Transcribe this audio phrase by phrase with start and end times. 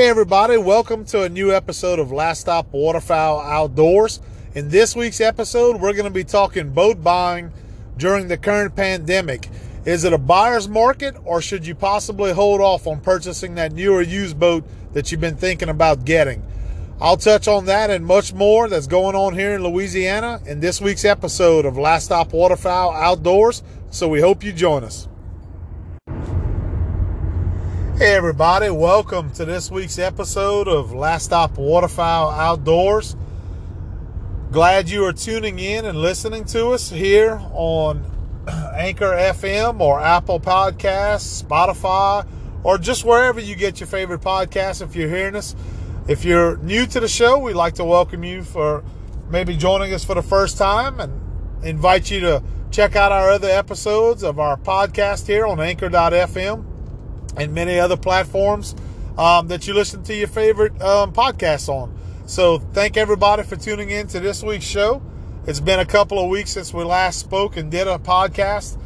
[0.00, 4.18] Hey, everybody, welcome to a new episode of Last Stop Waterfowl Outdoors.
[4.54, 7.52] In this week's episode, we're going to be talking boat buying
[7.98, 9.50] during the current pandemic.
[9.84, 13.92] Is it a buyer's market, or should you possibly hold off on purchasing that new
[13.92, 14.64] or used boat
[14.94, 16.42] that you've been thinking about getting?
[16.98, 20.80] I'll touch on that and much more that's going on here in Louisiana in this
[20.80, 23.62] week's episode of Last Stop Waterfowl Outdoors.
[23.90, 25.09] So we hope you join us.
[28.00, 33.14] Hey, everybody, welcome to this week's episode of Last Stop Waterfowl Outdoors.
[34.50, 38.02] Glad you are tuning in and listening to us here on
[38.74, 42.26] Anchor FM or Apple Podcasts, Spotify,
[42.62, 45.54] or just wherever you get your favorite podcast if you're hearing us.
[46.08, 48.82] If you're new to the show, we'd like to welcome you for
[49.28, 51.20] maybe joining us for the first time and
[51.62, 56.69] invite you to check out our other episodes of our podcast here on Anchor.fm
[57.36, 58.74] and many other platforms
[59.18, 61.96] um, that you listen to your favorite um, podcasts on.
[62.26, 65.02] So, thank everybody for tuning in to this week's show.
[65.46, 68.78] It's been a couple of weeks since we last spoke and did a podcast,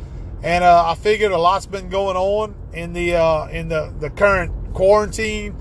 [0.42, 4.08] and uh, I figured a lot's been going on in the uh, in the, the
[4.08, 5.56] current quarantine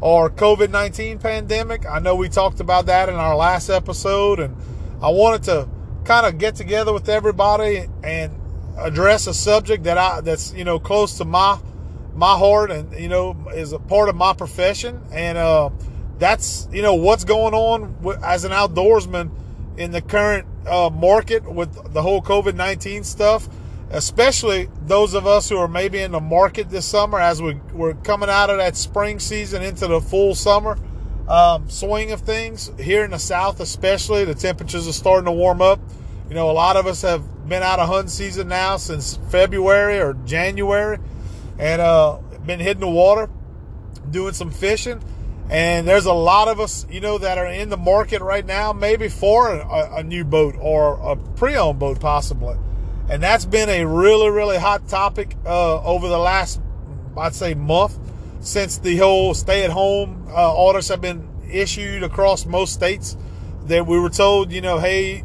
[0.00, 1.86] or COVID nineteen pandemic.
[1.86, 4.56] I know we talked about that in our last episode, and
[5.00, 5.68] I wanted to
[6.04, 8.32] kind of get together with everybody and
[8.78, 11.58] address a subject that I that's you know close to my
[12.18, 15.00] my heart and you know is a part of my profession.
[15.12, 15.70] And uh,
[16.18, 19.30] that's you know what's going on as an outdoorsman
[19.76, 23.48] in the current uh, market with the whole covid-19 stuff
[23.90, 27.94] especially those of us who are maybe in the market this summer as we, we're
[27.94, 30.76] coming out of that spring season into the full summer
[31.26, 32.70] um, swing of things.
[32.78, 35.80] Here in the south especially the temperatures are starting to warm up.
[36.28, 39.98] You know a lot of us have been out of hunting season now since february
[39.98, 40.98] or january
[41.58, 43.28] and uh, been hitting the water,
[44.10, 45.02] doing some fishing.
[45.50, 48.72] And there's a lot of us, you know, that are in the market right now,
[48.72, 52.56] maybe for a, a new boat or a pre-owned boat, possibly.
[53.08, 56.60] And that's been a really, really hot topic uh, over the last,
[57.16, 57.98] I'd say, month
[58.40, 63.16] since the whole stay-at-home uh, orders have been issued across most states.
[63.64, 65.24] That we were told, you know, hey,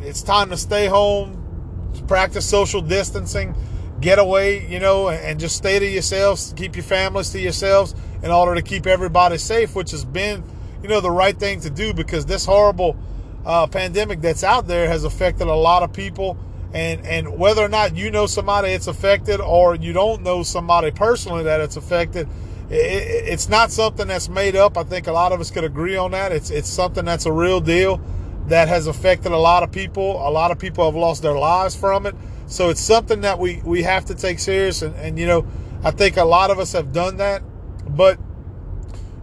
[0.00, 3.54] it's time to stay home, to practice social distancing
[4.00, 8.30] get away, you know, and just stay to yourselves, keep your families to yourselves in
[8.30, 10.42] order to keep everybody safe, which has been,
[10.82, 12.96] you know, the right thing to do because this horrible
[13.44, 16.38] uh, pandemic that's out there has affected a lot of people.
[16.72, 20.92] And, and whether or not you know somebody it's affected or you don't know somebody
[20.92, 22.28] personally that it's affected,
[22.70, 24.78] it, it's not something that's made up.
[24.78, 26.30] I think a lot of us could agree on that.
[26.30, 28.00] It's, it's something that's a real deal
[28.46, 30.26] that has affected a lot of people.
[30.26, 32.14] A lot of people have lost their lives from it.
[32.50, 34.82] So it's something that we, we have to take serious.
[34.82, 35.46] And, and, you know,
[35.84, 37.42] I think a lot of us have done that.
[37.86, 38.18] But,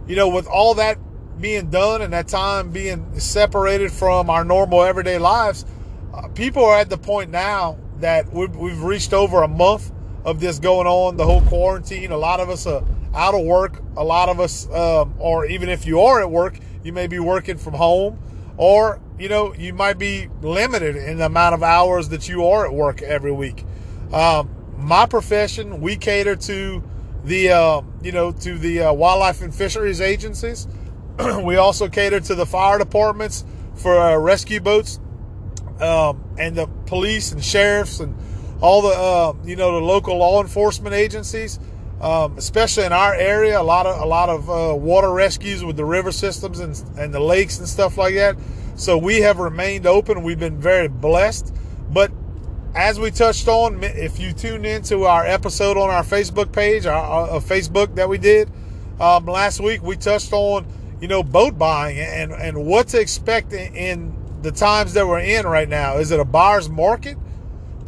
[0.06, 0.98] you know, with all that
[1.38, 5.66] being done and that time being separated from our normal everyday lives,
[6.14, 9.92] uh, people are at the point now that we've, we've reached over a month
[10.24, 12.12] of this going on, the whole quarantine.
[12.12, 12.82] A lot of us are
[13.14, 13.82] out of work.
[13.98, 17.18] A lot of us, um, or even if you are at work, you may be
[17.18, 18.18] working from home
[18.56, 22.66] or you know you might be limited in the amount of hours that you are
[22.66, 23.64] at work every week.
[24.12, 26.82] Um, my profession we cater to
[27.24, 30.66] the uh, you know to the uh, wildlife and fisheries agencies.
[31.42, 35.00] We also cater to the fire departments for uh, rescue boats
[35.80, 38.16] um, and the police and sheriffs and
[38.60, 41.58] all the uh, you know the local law enforcement agencies.
[42.00, 45.76] Um, especially in our area, a lot of a lot of uh, water rescues with
[45.76, 48.36] the river systems and, and the lakes and stuff like that.
[48.78, 50.22] So we have remained open.
[50.22, 51.54] We've been very blessed.
[51.90, 52.10] But
[52.74, 57.28] as we touched on, if you tuned into our episode on our Facebook page, our,
[57.28, 58.50] our Facebook that we did
[59.00, 60.66] um, last week, we touched on
[61.00, 65.46] you know boat buying and and what to expect in the times that we're in
[65.46, 65.98] right now.
[65.98, 67.18] Is it a buyer's market?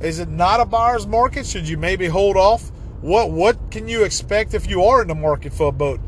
[0.03, 1.47] Is it not a buyer's market?
[1.47, 2.71] Should you maybe hold off?
[3.01, 6.01] what what can you expect if you are in the market for a boat?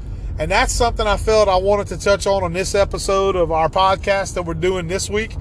[0.42, 3.68] And that's something I felt I wanted to touch on on this episode of our
[3.68, 5.36] podcast that we're doing this week.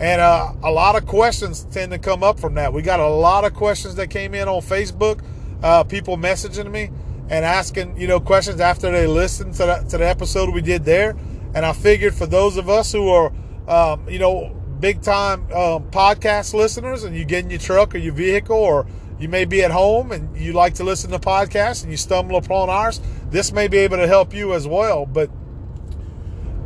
[0.00, 2.72] And uh, a lot of questions tend to come up from that.
[2.72, 5.22] We got a lot of questions that came in on Facebook,
[5.62, 6.84] uh, people messaging me
[7.28, 10.86] and asking, you know, questions after they listened to the, to the episode we did
[10.86, 11.14] there.
[11.54, 13.34] And I figured for those of us who are,
[13.68, 17.98] um, you know, big time um, podcast listeners and you get in your truck or
[17.98, 18.86] your vehicle or
[19.18, 22.36] you may be at home and you like to listen to podcasts and you stumble
[22.36, 23.00] upon ours.
[23.30, 25.06] This may be able to help you as well.
[25.06, 25.30] But,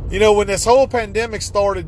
[0.09, 1.87] you know, when this whole pandemic started,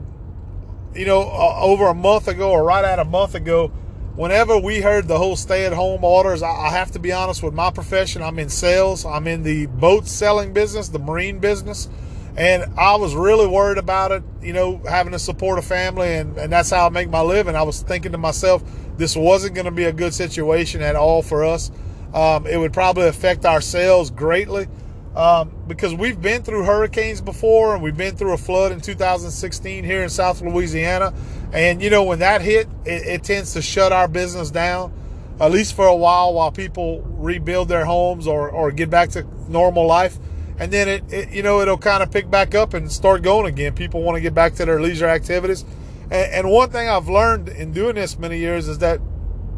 [0.95, 3.67] you know, uh, over a month ago or right at a month ago,
[4.15, 7.71] whenever we heard the whole stay-at-home orders, I, I have to be honest with my
[7.71, 8.21] profession.
[8.21, 9.05] I'm in sales.
[9.05, 11.89] I'm in the boat selling business, the marine business,
[12.35, 14.23] and I was really worried about it.
[14.41, 17.55] You know, having to support a family, and, and that's how I make my living.
[17.55, 18.63] I was thinking to myself,
[18.97, 21.71] this wasn't going to be a good situation at all for us.
[22.13, 24.67] Um, it would probably affect our sales greatly
[25.15, 29.83] um, because we've been through hurricanes before and we've been through a flood in 2016
[29.83, 31.13] here in South Louisiana.
[31.51, 34.93] And, you know, when that hit, it, it tends to shut our business down,
[35.39, 39.25] at least for a while, while people rebuild their homes or, or get back to
[39.49, 40.17] normal life.
[40.63, 43.47] And then it, it you know, it'll kind of pick back up and start going
[43.47, 43.75] again.
[43.75, 45.65] People want to get back to their leisure activities.
[46.03, 49.01] And, and one thing I've learned in doing this many years is that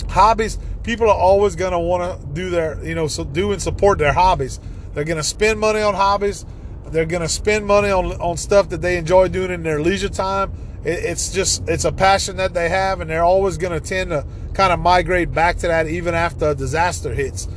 [0.09, 3.61] hobbies, people are always going to want to do their, you know, so do and
[3.61, 4.59] support their hobbies.
[4.95, 6.43] They're going to spend money on hobbies.
[6.87, 10.09] They're going to spend money on, on stuff that they enjoy doing in their leisure
[10.09, 10.53] time.
[10.83, 14.09] It, it's just, it's a passion that they have, and they're always going to tend
[14.09, 14.25] to
[14.55, 17.47] kind of migrate back to that even after a disaster hits.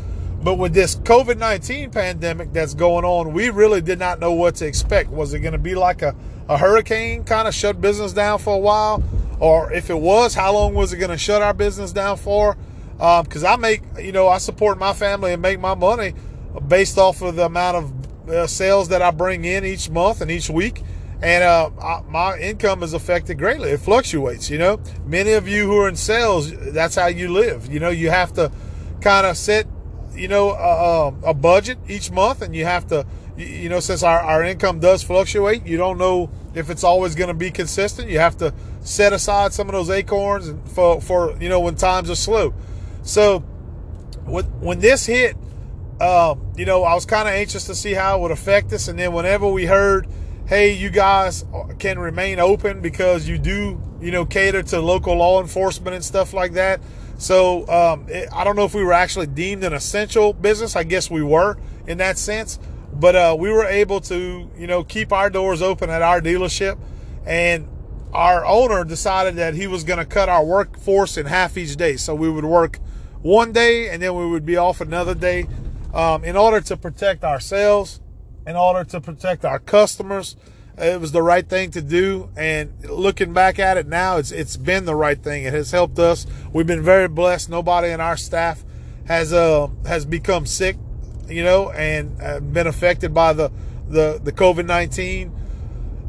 [0.42, 4.56] But with this COVID 19 pandemic that's going on, we really did not know what
[4.56, 5.10] to expect.
[5.10, 6.14] Was it going to be like a,
[6.48, 9.02] a hurricane kind of shut business down for a while?
[9.40, 12.56] Or if it was, how long was it going to shut our business down for?
[12.96, 16.14] Because um, I make, you know, I support my family and make my money
[16.66, 20.30] based off of the amount of uh, sales that I bring in each month and
[20.30, 20.82] each week.
[21.20, 23.70] And uh, I, my income is affected greatly.
[23.70, 24.80] It fluctuates, you know.
[25.04, 27.72] Many of you who are in sales, that's how you live.
[27.72, 28.52] You know, you have to
[29.00, 29.66] kind of set,
[30.18, 33.06] you know, a, a budget each month, and you have to,
[33.36, 37.28] you know, since our, our income does fluctuate, you don't know if it's always going
[37.28, 38.10] to be consistent.
[38.10, 42.10] You have to set aside some of those acorns for, for you know, when times
[42.10, 42.52] are slow.
[43.02, 43.40] So,
[44.28, 45.36] when this hit,
[46.00, 48.88] um, you know, I was kind of anxious to see how it would affect us.
[48.88, 50.06] And then whenever we heard,
[50.46, 51.44] hey, you guys
[51.78, 56.32] can remain open because you do, you know, cater to local law enforcement and stuff
[56.32, 56.80] like that.
[57.18, 60.76] So um, it, I don't know if we were actually deemed an essential business.
[60.76, 62.58] I guess we were in that sense.
[62.92, 66.78] But uh, we were able to, you know, keep our doors open at our dealership.
[67.26, 67.68] And
[68.12, 71.96] our owner decided that he was going to cut our workforce in half each day.
[71.96, 72.78] So we would work
[73.20, 75.46] one day and then we would be off another day
[75.92, 78.00] um, in order to protect ourselves,
[78.46, 80.36] in order to protect our customers.
[80.80, 84.56] It was the right thing to do, and looking back at it now, it's it's
[84.56, 85.44] been the right thing.
[85.44, 86.26] It has helped us.
[86.52, 87.50] We've been very blessed.
[87.50, 88.64] Nobody in our staff
[89.06, 90.76] has uh has become sick,
[91.28, 93.50] you know, and uh, been affected by the
[93.88, 95.32] the the COVID nineteen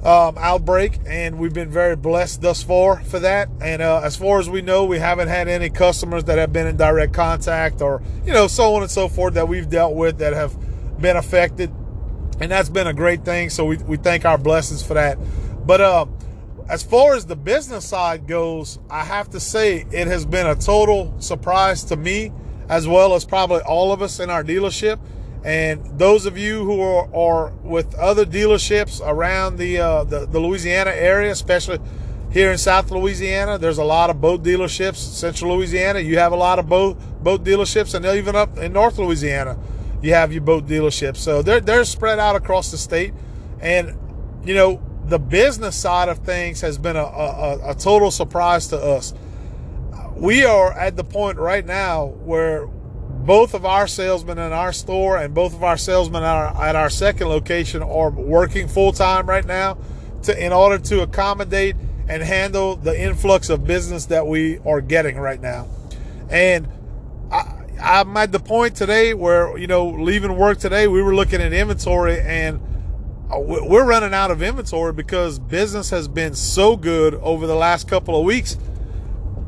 [0.04, 3.50] um, outbreak, and we've been very blessed thus far for that.
[3.62, 6.68] And uh, as far as we know, we haven't had any customers that have been
[6.68, 10.20] in direct contact, or you know, so on and so forth that we've dealt with
[10.20, 10.56] that have
[11.02, 11.72] been affected,
[12.40, 13.50] and that's been a great thing.
[13.50, 15.18] So we we thank our blessings for that.
[15.66, 16.06] But uh,
[16.70, 20.56] as far as the business side goes, I have to say it has been a
[20.56, 22.32] total surprise to me,
[22.70, 25.00] as well as probably all of us in our dealership
[25.44, 30.40] and those of you who are, are with other dealerships around the, uh, the, the
[30.40, 31.80] Louisiana area, especially
[32.30, 34.98] here in South Louisiana, there's a lot of boat dealerships.
[34.98, 39.00] Central Louisiana, you have a lot of boat boat dealerships, and even up in North
[39.00, 39.58] Louisiana,
[40.02, 41.18] you have your boat dealerships.
[41.18, 43.14] So they're they're spread out across the state,
[43.60, 43.98] and
[44.46, 48.78] you know the business side of things has been a, a, a total surprise to
[48.78, 49.14] us.
[50.16, 55.18] We are at the point right now where both of our salesmen in our store
[55.18, 59.28] and both of our salesmen at our, at our second location are working full time
[59.28, 59.78] right now
[60.24, 61.76] to in order to accommodate
[62.08, 65.68] and handle the influx of business that we are getting right now.
[66.30, 66.68] And
[67.82, 71.54] I'm at the point today where, you know, leaving work today, we were looking at
[71.54, 72.62] inventory and
[73.32, 78.20] we're running out of inventory because business has been so good over the last couple
[78.20, 78.58] of weeks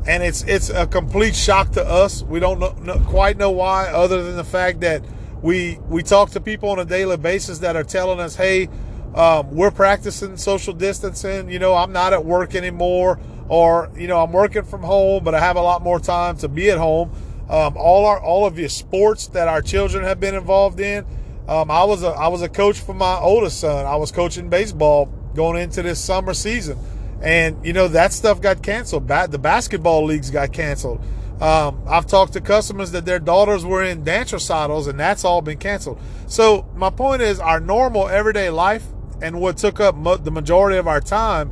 [0.08, 2.24] and it's it's a complete shock to us.
[2.24, 5.04] We don't know, know, quite know why, other than the fact that
[5.42, 8.70] we we talk to people on a daily basis that are telling us, "Hey,
[9.14, 11.50] um, we're practicing social distancing.
[11.50, 15.36] You know, I'm not at work anymore, or you know, I'm working from home, but
[15.36, 17.12] I have a lot more time to be at home."
[17.52, 21.06] Um, all our all of your sports that our children have been involved in.
[21.48, 23.86] Um, I was a I was a coach for my oldest son.
[23.86, 25.06] I was coaching baseball
[25.36, 26.78] going into this summer season.
[27.22, 29.08] And, you know, that stuff got canceled.
[29.08, 31.02] The basketball leagues got canceled.
[31.40, 35.42] Um, I've talked to customers that their daughters were in dance recitals and that's all
[35.42, 36.00] been canceled.
[36.28, 38.86] So my point is our normal everyday life
[39.22, 41.52] and what took up mo- the majority of our time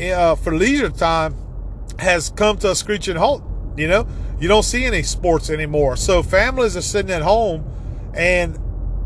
[0.00, 1.34] uh, for leisure time
[1.98, 3.42] has come to a screeching halt.
[3.76, 4.06] You know,
[4.44, 5.96] you don't see any sports anymore.
[5.96, 7.64] So families are sitting at home
[8.12, 8.58] and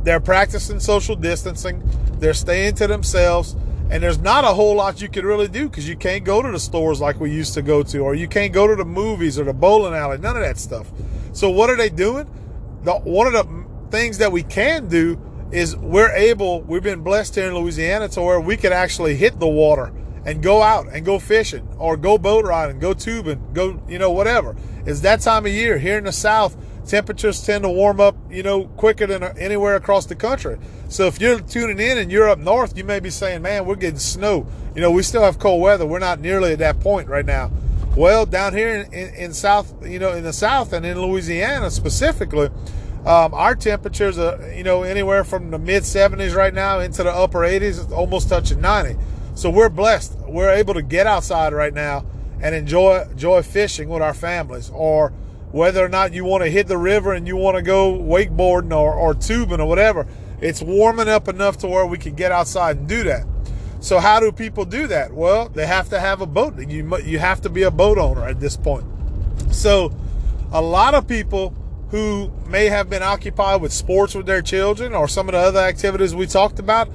[0.02, 1.80] they're practicing social distancing.
[2.18, 3.54] They're staying to themselves
[3.90, 6.50] And there's not a whole lot you can really do because you can't go to
[6.50, 9.38] the stores like we used to go to, or you can't go to the movies
[9.38, 10.90] or the bowling alley, none of that stuff.
[11.32, 12.28] So what are they doing?
[12.82, 15.18] The, one of the things that we can do
[15.50, 19.40] is we're able, we've been blessed here in Louisiana to where we can actually hit
[19.40, 19.90] the water
[20.28, 24.10] and go out and go fishing or go boat riding, go tubing, go, you know,
[24.10, 24.54] whatever.
[24.84, 25.78] It's that time of year.
[25.78, 26.54] Here in the South,
[26.86, 30.58] temperatures tend to warm up, you know, quicker than anywhere across the country.
[30.90, 33.76] So if you're tuning in and you're up north, you may be saying, man, we're
[33.76, 34.46] getting snow.
[34.74, 35.86] You know, we still have cold weather.
[35.86, 37.50] We're not nearly at that point right now.
[37.96, 41.70] Well, down here in, in, in South, you know, in the South and in Louisiana
[41.70, 42.50] specifically,
[43.06, 47.10] um, our temperatures are, you know, anywhere from the mid 70s right now into the
[47.10, 48.98] upper 80s, almost touching 90.
[49.38, 50.18] So we're blessed.
[50.26, 52.04] We're able to get outside right now
[52.42, 55.10] and enjoy enjoy fishing with our families, or
[55.52, 58.76] whether or not you want to hit the river and you want to go wakeboarding
[58.76, 60.08] or, or tubing or whatever.
[60.40, 63.28] It's warming up enough to where we can get outside and do that.
[63.78, 65.12] So how do people do that?
[65.12, 66.58] Well, they have to have a boat.
[66.58, 68.86] You you have to be a boat owner at this point.
[69.52, 69.94] So
[70.50, 71.54] a lot of people
[71.90, 75.60] who may have been occupied with sports with their children or some of the other
[75.60, 76.88] activities we talked about,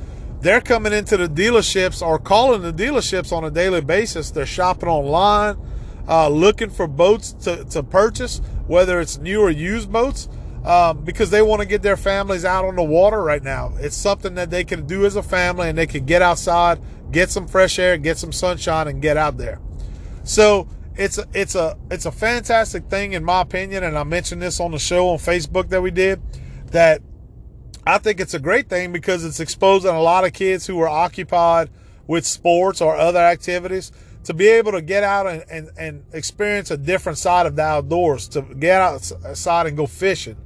[0.43, 4.29] they're coming into the dealerships or calling the dealerships on a daily basis.
[4.29, 5.57] They're shopping online,
[6.05, 10.27] uh, looking for boats to, to purchase, whether it's new or used boats,
[10.65, 13.71] um, because they want to get their families out on the water right now.
[13.79, 17.29] It's something that they can do as a family and they can get outside, get
[17.29, 19.62] some fresh air, get some sunshine, and get out there.
[20.25, 24.41] So it's a, it's a it's a fantastic thing in my opinion, and I mentioned
[24.41, 26.21] this on the show on Facebook that we did.
[26.71, 27.01] That
[27.85, 30.87] I think it's a great thing because it's exposing a lot of kids who are
[30.87, 31.69] occupied
[32.07, 33.91] with sports or other activities
[34.23, 37.61] to be able to get out and, and, and experience a different side of the
[37.61, 40.37] outdoors, to get outside and go fishing.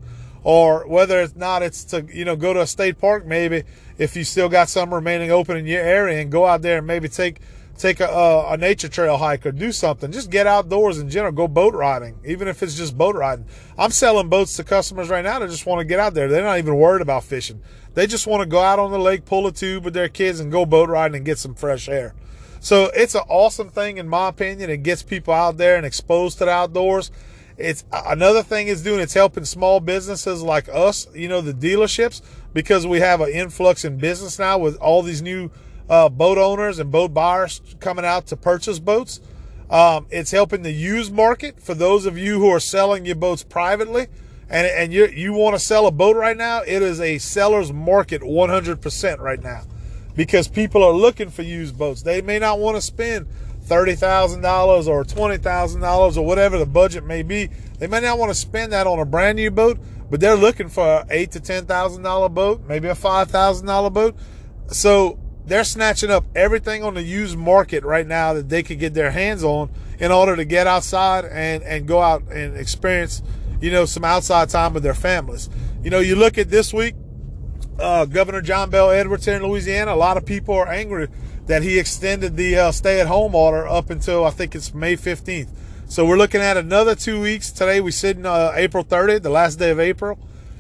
[0.44, 3.64] Or whether it's not, it's to, you know, go to a state park maybe
[4.00, 6.88] if you still got some remaining open in your area and go out there and
[6.88, 7.40] maybe take
[7.78, 10.12] take a, uh, a, nature trail hike or do something.
[10.12, 11.32] Just get outdoors in general.
[11.32, 13.46] Go boat riding, even if it's just boat riding.
[13.78, 16.28] I'm selling boats to customers right now that just want to get out there.
[16.28, 17.62] They're not even worried about fishing.
[17.94, 20.40] They just want to go out on the lake, pull a tube with their kids,
[20.40, 22.14] and go boat riding and get some fresh air.
[22.60, 24.70] So it's an awesome thing, in my opinion.
[24.70, 27.12] It gets people out there and exposed to the outdoors.
[27.58, 29.00] It's another thing it's doing.
[29.00, 32.22] It's helping small businesses like us, you know, the dealerships,
[32.54, 35.50] because we have an influx in business now with all these new
[35.90, 39.22] uh, boat owners and boat buyers coming out to purchase boats.
[39.70, 43.44] Um, it's helping the used market for those of you who are selling your boats
[43.44, 44.08] privately
[44.50, 46.62] and, and you, you want to sell a boat right now.
[46.62, 49.64] It is a seller's market 100% right now
[50.16, 52.02] because people are looking for used boats.
[52.02, 53.28] They may not want to spend
[53.66, 57.50] $30,000 or $20,000 or whatever the budget may be.
[57.80, 59.78] They may not want to spend that on a brand new boat,
[60.10, 64.16] but they're looking for an eight to $10,000 boat, maybe a $5,000 boat.
[64.68, 68.94] So they're snatching up everything on the used market right now that they could get
[68.94, 73.24] their hands on in order to get outside and, and go out and experience,
[73.62, 75.50] you know, some outside time with their families.
[75.82, 76.96] You know, you look at this week,
[77.80, 81.08] uh, Governor John Bel Edwards here in Louisiana, a lot of people are angry
[81.46, 84.98] that he extended the uh, stay at home order up until I think it's May
[84.98, 85.50] 15th.
[85.88, 87.54] So we're looking at another two weeks.
[87.54, 90.20] Today we sit in uh, April 30th, the last day of April.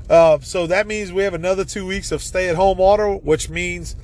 [0.09, 3.49] Uh, so that means we have another two weeks of stay at home order, which
[3.49, 3.97] means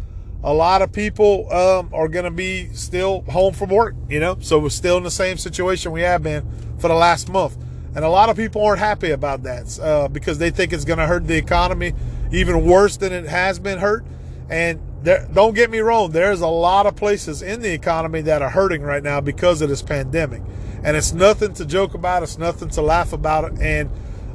[0.44, 4.38] a lot of people um, are going to be still home from work, you know,
[4.42, 6.46] so we're still in the same situation we have been
[6.80, 7.58] for the last month.
[7.96, 11.00] And a lot of people aren't happy about that uh, because they think it's going
[11.00, 11.94] to hurt the economy
[12.32, 14.04] even worse than it has been hurt.
[14.50, 18.42] And there, don't get me wrong, there's a lot of places in the economy that
[18.42, 20.42] are hurting right now because of this pandemic.
[20.84, 23.60] And it's nothing to joke about, it's nothing to laugh about.
[23.62, 23.90] And,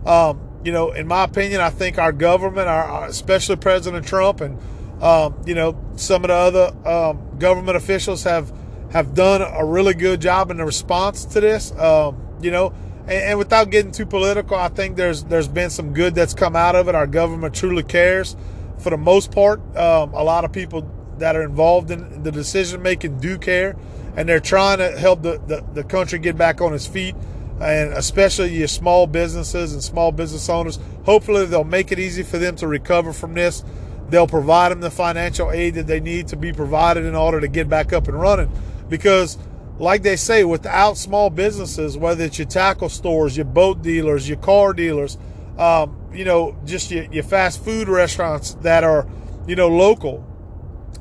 [0.07, 4.59] um, you know, in my opinion, I think our government, our, especially President Trump and
[5.01, 8.53] um, you know, some of the other um, government officials have
[8.93, 11.73] have done a really good job in the response to this.
[11.79, 15.93] Um, you know, and, and, without getting too political, I think there's there's been some
[15.93, 16.95] good that's come out of it.
[16.95, 18.37] Our government truly cares.
[18.79, 20.89] For the most part, um, a lot of people
[21.19, 23.77] that are involved in the decision making do care,
[24.17, 27.17] and they're trying to help the, the, the country get back on its feet
[27.61, 30.79] and especially your small businesses and small business owners.
[31.05, 33.65] Hopefully, they'll make it easy for them to recover from this.
[34.09, 37.49] They'll provide them the financial aid that they need to be provided in order to
[37.49, 38.51] get back up and running.
[38.89, 39.37] Because,
[39.79, 44.39] like they say, without small businesses, whether it's your tackle stores, your boat dealers, your
[44.39, 45.19] car dealers,
[45.59, 49.07] um, you know, just your, your fast food restaurants that are,
[49.47, 50.25] you know, local.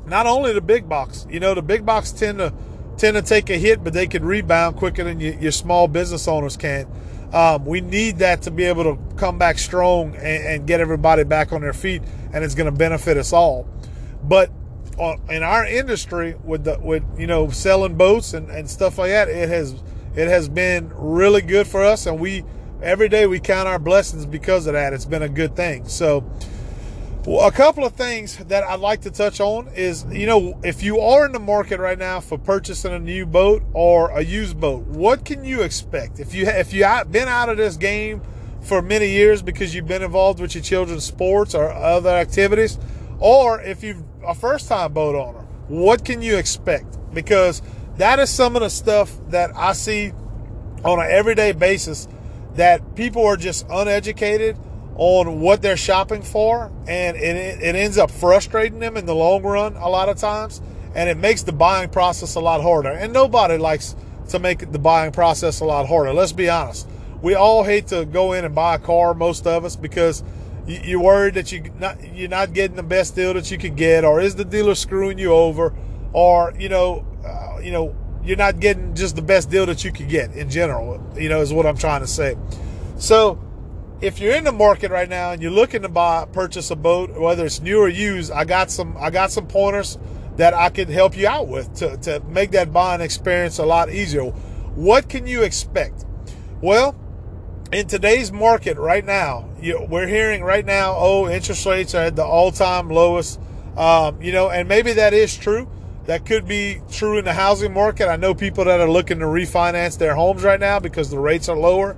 [0.06, 2.52] Not only the big box, you know, the big box tend to
[2.98, 6.26] tend to take a hit, but they can rebound quicker than your, your small business
[6.26, 6.86] owners can.
[7.32, 11.24] Um, we need that to be able to come back strong and, and get everybody
[11.24, 13.68] back on their feet, and it's going to benefit us all.
[14.22, 14.50] But
[15.28, 19.28] in our industry with the with you know selling boats and, and stuff like that,
[19.28, 19.74] it has
[20.16, 22.44] it has been really good for us, and we
[22.82, 24.92] every day we count our blessings because of that.
[24.92, 25.86] It's been a good thing.
[25.88, 26.24] So.
[27.28, 30.82] Well, a couple of things that I'd like to touch on is, you know, if
[30.82, 34.58] you are in the market right now for purchasing a new boat or a used
[34.58, 36.20] boat, what can you expect?
[36.20, 38.22] If you if you been out of this game
[38.62, 42.78] for many years because you've been involved with your children's sports or other activities,
[43.18, 46.96] or if you're a first time boat owner, what can you expect?
[47.12, 47.60] Because
[47.98, 50.12] that is some of the stuff that I see
[50.82, 52.08] on an everyday basis
[52.54, 54.56] that people are just uneducated
[54.98, 59.42] on what they're shopping for, and it, it ends up frustrating them in the long
[59.42, 60.60] run a lot of times,
[60.94, 62.90] and it makes the buying process a lot harder.
[62.90, 63.94] And nobody likes
[64.30, 66.12] to make the buying process a lot harder.
[66.12, 66.88] Let's be honest.
[67.22, 70.22] We all hate to go in and buy a car, most of us, because
[70.66, 74.04] you're worried that you not, you're not getting the best deal that you could get,
[74.04, 75.74] or is the dealer screwing you over,
[76.12, 79.92] or you know, uh, you know, you're not getting just the best deal that you
[79.92, 81.02] could get in general.
[81.16, 82.36] You know, is what I'm trying to say.
[82.98, 83.42] So,
[84.00, 87.10] if you're in the market right now and you're looking to buy purchase a boat,
[87.18, 89.98] whether it's new or used, I got some I got some pointers
[90.36, 93.90] that I could help you out with to, to make that buying experience a lot
[93.90, 94.22] easier.
[94.22, 96.04] What can you expect?
[96.60, 96.94] Well,
[97.72, 102.16] in today's market right now, you, we're hearing right now, oh, interest rates are at
[102.16, 103.40] the all-time lowest.
[103.76, 105.68] Um, you know, and maybe that is true.
[106.06, 108.08] That could be true in the housing market.
[108.08, 111.48] I know people that are looking to refinance their homes right now because the rates
[111.48, 111.96] are lower.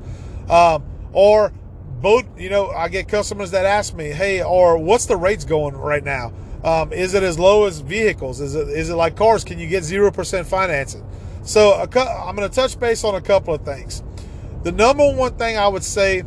[0.48, 1.52] Um, or
[2.00, 5.76] boat, you know, I get customers that ask me, hey, or what's the rates going
[5.76, 6.32] right now?
[6.64, 8.40] Um, is it as low as vehicles?
[8.40, 9.44] Is it is it like cars?
[9.44, 11.06] Can you get zero percent financing?
[11.42, 14.02] So I'm going to touch base on a couple of things.
[14.62, 16.22] The number one thing I would say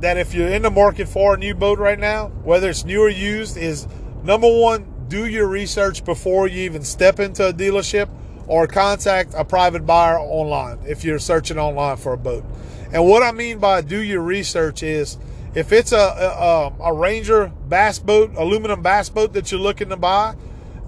[0.00, 3.02] that if you're in the market for a new boat right now, whether it's new
[3.02, 3.86] or used, is
[4.24, 8.08] number one, do your research before you even step into a dealership
[8.48, 12.44] or contact a private buyer online if you're searching online for a boat.
[12.92, 15.18] And what I mean by do your research is
[15.54, 19.96] if it's a, a, a Ranger bass boat, aluminum bass boat that you're looking to
[19.96, 20.34] buy,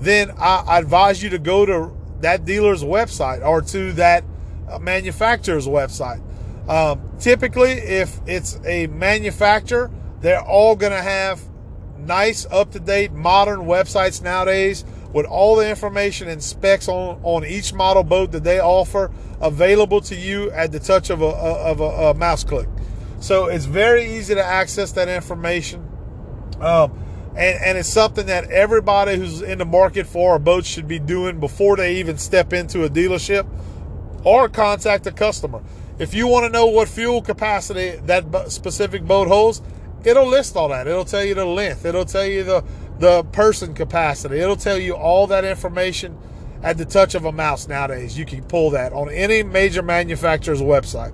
[0.01, 4.25] then I advise you to go to that dealer's website or to that
[4.71, 6.23] uh, manufacturer's website.
[6.69, 11.43] Um, typically, if it's a manufacturer, they're all going to have
[11.99, 17.47] nice, up to date, modern websites nowadays with all the information and specs on, on
[17.47, 21.81] each model boat that they offer available to you at the touch of a, of
[21.81, 22.69] a, a mouse click.
[23.21, 25.89] So it's very easy to access that information.
[26.61, 26.99] Um,
[27.37, 30.99] and, and it's something that everybody who's in the market for a boat should be
[30.99, 33.47] doing before they even step into a dealership
[34.25, 35.63] or contact a customer.
[35.97, 39.63] If you want to know what fuel capacity that specific boat holds,
[40.05, 40.89] it'll list all that.
[40.89, 41.85] It'll tell you the length.
[41.85, 42.65] It'll tell you the
[42.99, 44.39] the person capacity.
[44.39, 46.19] It'll tell you all that information
[46.63, 48.19] at the touch of a mouse nowadays.
[48.19, 51.13] You can pull that on any major manufacturer's website.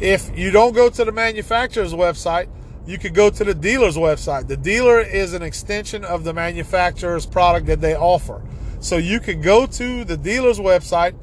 [0.00, 2.48] If you don't go to the manufacturer's website,
[2.86, 4.48] you could go to the dealer's website.
[4.48, 8.42] The dealer is an extension of the manufacturer's product that they offer.
[8.80, 11.14] So you could go to the dealer's website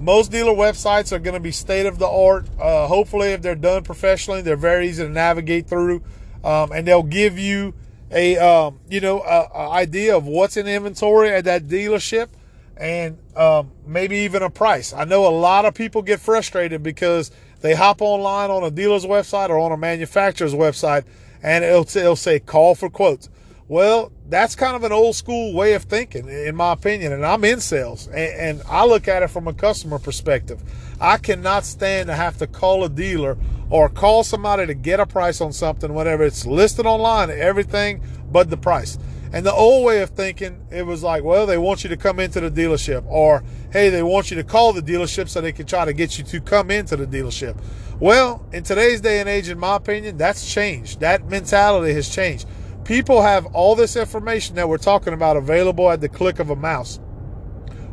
[0.00, 2.46] most dealer websites are going to be state of the art.
[2.60, 6.02] Uh, hopefully, if they're done professionally, they're very easy to navigate through,
[6.42, 7.74] um, and they'll give you
[8.14, 12.28] a um, you know a, a idea of what's in inventory at that dealership,
[12.76, 14.92] and um, maybe even a price.
[14.92, 19.04] I know a lot of people get frustrated because they hop online on a dealer's
[19.04, 21.04] website or on a manufacturer's website,
[21.42, 23.28] and it'll, it'll say call for quotes.
[23.66, 27.12] Well, that's kind of an old school way of thinking, in my opinion.
[27.12, 30.60] And I'm in sales, and, and, I look at it from a customer perspective.
[31.00, 33.36] I cannot stand to have to call a dealer
[33.70, 38.50] or call somebody to get a price on something, whatever it's listed online, everything but
[38.50, 38.98] the price.
[39.32, 42.20] And the old way of thinking, it was like, well, they want you to come
[42.20, 45.66] into the dealership, or hey, they want you to call the dealership so they can
[45.66, 47.60] try to get you to come into the dealership.
[47.98, 51.00] Well, in today's day and age, in my opinion, that's changed.
[51.00, 52.46] That mentality has changed
[52.84, 56.56] People have all this information that we're talking about available at the click of a
[56.56, 57.00] mouse.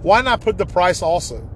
[0.01, 1.49] Why not put the price also?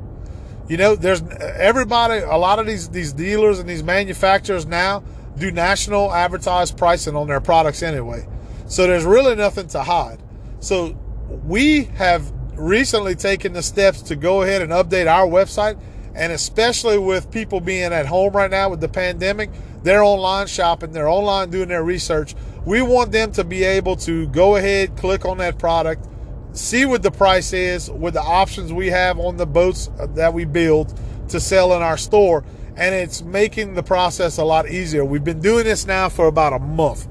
[0.67, 5.03] You know, there's everybody, a lot of these, these dealers and these manufacturers now
[5.37, 8.27] do national advertised pricing on their products anyway.
[8.67, 10.19] So there's really nothing to hide.
[10.59, 10.97] So
[11.45, 15.79] we have recently taken the steps to go ahead and update our website.
[16.15, 19.51] And especially with people being at home right now with the pandemic,
[19.83, 22.33] they're online shopping, they're online doing their research.
[22.65, 26.07] We want them to be able to go ahead, click on that product,
[26.55, 30.45] see what the price is with the options we have on the boats that we
[30.45, 30.97] build
[31.29, 32.43] to sell in our store.
[32.77, 35.05] And it's making the process a lot easier.
[35.05, 37.07] We've been doing this now for about a month.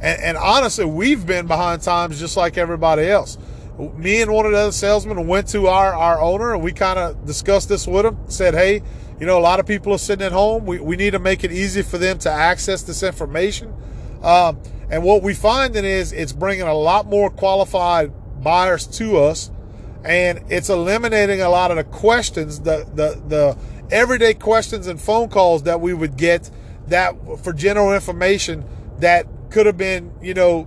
[0.00, 3.38] And, and honestly, we've been behind times just like everybody else.
[3.96, 6.98] me and one of the other salesmen went to our, our owner and we kind
[6.98, 8.16] of discussed this with him.
[8.28, 8.82] Said, hey,
[9.18, 10.66] you know, a lot of people are sitting at home.
[10.66, 13.74] We, we need to make it easy for them to access this information.
[14.22, 18.12] Um, and what we finding is it's bringing a lot more qualified
[18.48, 19.50] buyers to us,
[20.04, 23.58] and it's eliminating a lot of the questions, the the the
[23.90, 26.50] everyday questions and phone calls that we would get
[26.86, 28.64] that for general information
[29.00, 30.66] that could have been, you know,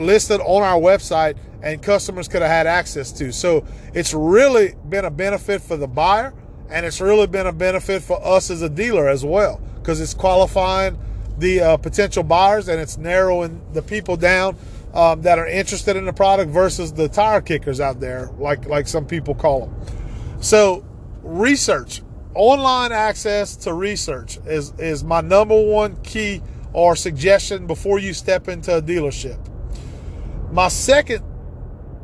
[0.00, 3.32] listed on our website and customers could have had access to.
[3.32, 6.34] So it's really been a benefit for the buyer
[6.68, 10.14] and it's really been a benefit for us as a dealer as well because it's
[10.14, 10.98] qualifying
[11.38, 14.56] the uh, potential buyers and it's narrowing the people down
[14.94, 18.86] um, that are interested in the product versus the tire kickers out there, like like
[18.86, 19.74] some people call them.
[20.40, 20.84] So
[21.22, 22.00] research,
[22.34, 28.48] online access to research is is my number one key or suggestion before you step
[28.48, 29.38] into a dealership.
[30.52, 31.24] My second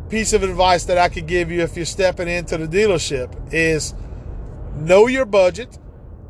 [0.08, 3.94] piece of advice that I could give you if you're stepping into the dealership is
[4.74, 5.78] know your budget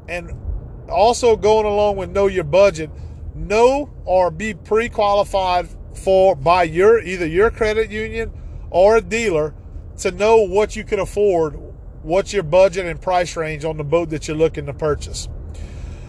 [0.08, 0.32] and
[0.90, 2.90] also going along with know your budget,
[3.34, 8.32] know or be pre-qualified for by your either your credit union
[8.70, 9.54] or a dealer
[9.98, 11.58] to know what you can afford,
[12.02, 15.28] what's your budget and price range on the boat that you're looking to purchase.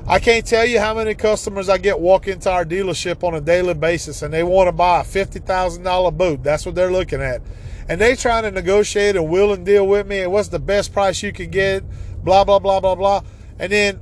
[0.07, 3.41] I can't tell you how many customers I get walk into our dealership on a
[3.41, 6.43] daily basis and they want to buy a $50,000 boat.
[6.43, 7.41] That's what they're looking at.
[7.87, 10.91] And they trying to negotiate and will and deal with me and what's the best
[10.91, 11.83] price you can get,
[12.23, 13.21] blah, blah, blah, blah, blah.
[13.59, 13.99] And then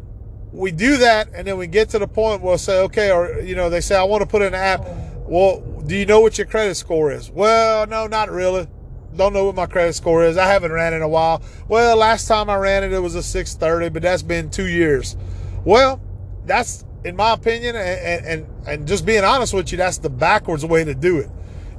[0.52, 3.42] we do that and then we get to the point where we'll say, okay, or,
[3.42, 4.86] you know, they say, I want to put in an app.
[5.30, 7.30] Well, do you know what your credit score is?
[7.30, 8.68] Well, no, not really.
[9.15, 10.38] Don't know what my credit score is.
[10.38, 11.44] I haven't ran in a while.
[11.68, 15.15] Well, last time I ran it, it was a 630, but that's been two years.
[15.63, 16.02] Well,
[16.46, 20.65] that's, in my opinion, and, and, and just being honest with you, that's the backwards
[20.65, 21.30] way to do it.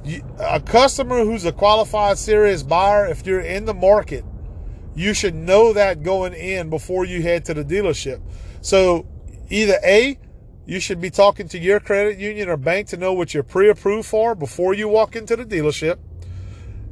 [0.05, 4.23] You, a customer who's a qualified serious buyer, if you're in the market,
[4.95, 8.21] you should know that going in before you head to the dealership.
[8.61, 9.05] So
[9.49, 10.17] either A,
[10.65, 14.07] you should be talking to your credit union or bank to know what you're pre-approved
[14.07, 15.97] for before you walk into the dealership.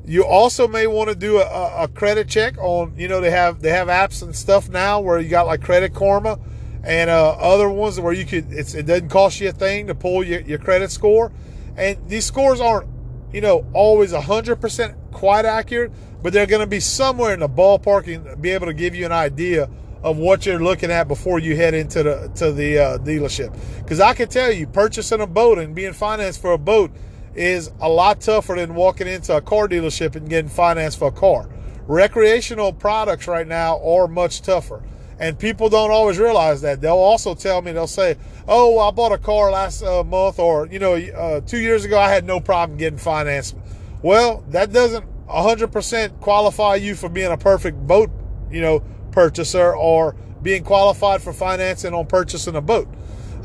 [0.06, 3.62] You also may want to do a, a, credit check on, you know, they have
[3.62, 6.40] they have apps and stuff now where you got like Credit Karma
[6.84, 10.24] and uh, other ones where you could it doesn't cost you a thing to pull
[10.24, 11.32] your, your credit score.
[11.78, 12.90] And these scores aren't,
[13.32, 15.92] you know, always 100% quite accurate,
[16.24, 19.06] but they're going to be somewhere in the ballpark and be able to give you
[19.06, 19.70] an idea
[20.04, 23.56] of what you're looking at before you head into the to the uh, dealership.
[23.80, 26.92] Because I can tell you, purchasing a boat and being financed for a boat
[27.36, 31.12] is a lot tougher than walking into a car dealership and getting financed for a
[31.12, 31.50] car.
[31.88, 34.84] Recreational products right now are much tougher.
[35.20, 36.80] And people don't always realize that.
[36.80, 38.16] They'll also tell me, they'll say,
[38.48, 42.00] oh, I bought a car last uh, month, or, you know, uh, two years ago,
[42.00, 43.58] I had no problem getting financed.
[44.02, 48.10] Well, that doesn't 100% qualify you for being a perfect boat,
[48.50, 52.88] you know, purchaser or being qualified for financing on purchasing a boat.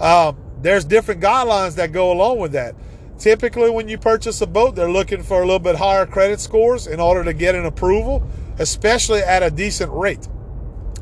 [0.00, 2.74] Um, there's different guidelines that go along with that.
[3.18, 6.86] Typically, when you purchase a boat, they're looking for a little bit higher credit scores
[6.86, 8.26] in order to get an approval,
[8.58, 10.26] especially at a decent rate.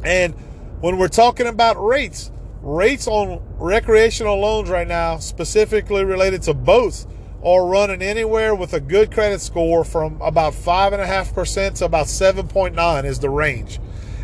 [0.05, 0.35] And
[0.81, 7.07] when we're talking about rates, rates on recreational loans right now, specifically related to boats,
[7.45, 13.19] are running anywhere with a good credit score from about 5.5% to about 7.9 is
[13.19, 13.81] the range.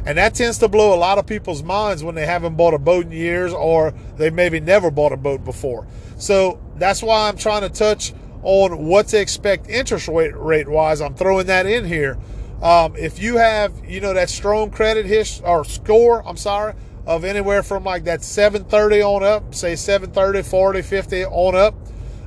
[0.08, 2.78] And that tends to blow a lot of people's minds when they haven't bought a
[2.78, 5.86] boat in years or they maybe never bought a boat before.
[6.16, 11.02] So that's why I'm trying to touch on what to expect interest rate, rate wise.
[11.02, 12.16] I'm throwing that in here.
[12.62, 16.72] Um, if you have, you know, that strong credit history or score, I'm sorry,
[17.04, 21.74] of anywhere from like that 730 on up, say 730, 40, 50 on up,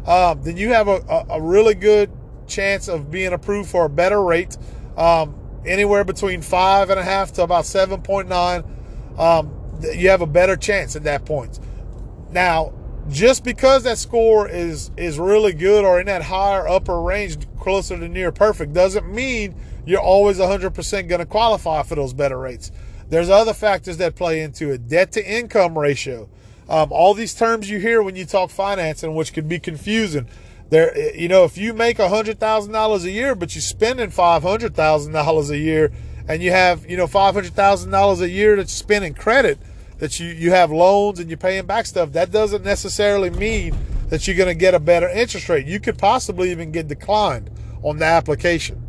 [0.07, 2.11] um, then you have a, a, a, really good
[2.45, 4.55] chance of being approved for a better rate.
[4.97, 9.53] Um, anywhere between five and a half to about 7.9, um,
[9.95, 11.59] you have a better chance at that point.
[12.31, 12.73] Now,
[13.09, 17.97] just because that score is is really good or in that higher upper range, closer
[17.97, 22.71] to near perfect, doesn't mean you're always 100% going to qualify for those better rates.
[23.09, 24.87] There's other factors that play into it.
[24.87, 26.29] Debt to income ratio.
[26.69, 30.29] Um, all these terms you hear when you talk financing, which can be confusing.
[30.71, 34.41] There, you know, if you make hundred thousand dollars a year, but you're spending five
[34.41, 35.91] hundred thousand dollars a year,
[36.29, 39.13] and you have, you know, five hundred thousand dollars a year that you spend in
[39.13, 39.59] credit,
[39.99, 43.75] that you you have loans and you're paying back stuff, that doesn't necessarily mean
[44.07, 45.67] that you're going to get a better interest rate.
[45.67, 47.49] You could possibly even get declined
[47.83, 48.81] on the application.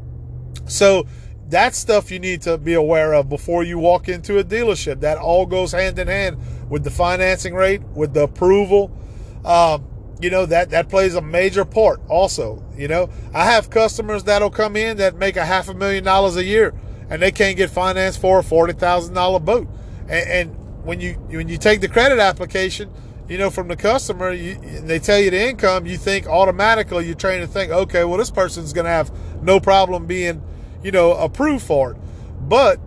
[0.67, 1.07] So
[1.49, 5.01] that's stuff you need to be aware of before you walk into a dealership.
[5.01, 6.39] That all goes hand in hand
[6.71, 8.97] with the financing rate, with the approval.
[9.45, 9.85] Um,
[10.23, 13.11] you know that that plays a major part also you know.
[13.35, 16.75] I have customers that'll come in that make a half a million dollars a year
[17.11, 19.69] and they can't get financed for a $40000 boat.
[20.09, 22.91] And, and, when you when you take the credit application
[23.29, 27.15] you know from the customer you, they tell you the income you think automatically you're
[27.15, 29.13] trained to think okay well this person's going to have
[29.45, 30.43] no problem being
[30.83, 31.99] you know approved for it.
[32.41, 32.81] But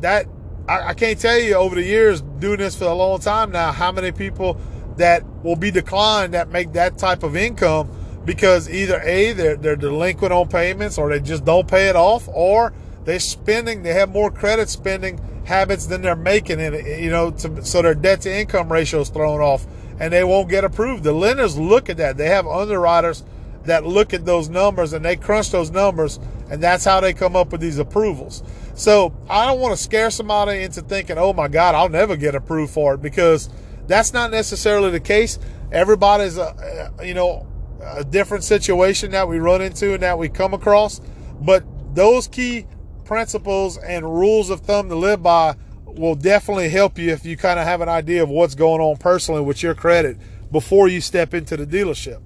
[0.00, 0.26] that
[0.68, 3.72] I, I can't tell you over the years doing this for a long time now
[3.72, 4.60] how many people
[4.96, 7.90] that will be declined that make that type of income
[8.24, 12.28] because either a they're they're delinquent on payments or they just don't pay it off
[12.28, 12.72] or
[13.04, 17.64] they're spending they have more credit spending habits than they're making it you know to,
[17.64, 19.66] so their debt to income ratio is thrown off
[19.98, 21.04] and they won't get approved.
[21.04, 22.16] The lenders look at that.
[22.16, 23.22] They have underwriters
[23.64, 26.18] that look at those numbers and they crunch those numbers
[26.50, 28.42] and that's how they come up with these approvals.
[28.74, 32.34] So i don't want to scare somebody into thinking oh my god i'll never get
[32.34, 33.50] approved for it because
[33.86, 35.38] that's not necessarily the case.
[35.70, 37.46] Everybody's a, you know
[37.82, 41.00] a different situation that we run into and that we come across,
[41.40, 41.64] but
[41.94, 42.66] those key
[43.04, 47.58] principles and rules of thumb to live by will definitely help you if you kind
[47.58, 50.16] of have an idea of what's going on personally with your credit
[50.50, 52.22] before you step into the dealership.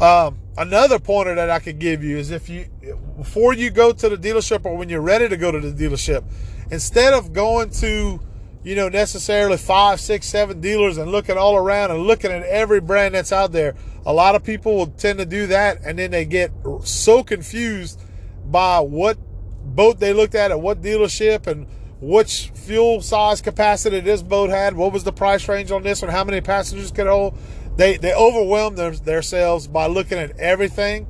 [0.00, 2.66] Um, another pointer that I could give you is if you
[3.16, 6.24] before you go to the dealership or when you're ready to go to the dealership,
[6.70, 8.20] instead of going to
[8.64, 12.80] you know, necessarily five, six, seven dealers and looking all around and looking at every
[12.80, 13.76] brand that's out there.
[14.06, 16.50] A lot of people will tend to do that and then they get
[16.82, 18.00] so confused
[18.46, 19.18] by what
[19.64, 21.66] boat they looked at at what dealership and
[22.00, 26.10] which fuel size capacity this boat had, what was the price range on this one,
[26.10, 27.38] how many passengers could hold.
[27.76, 31.06] They they overwhelm themselves by looking at everything.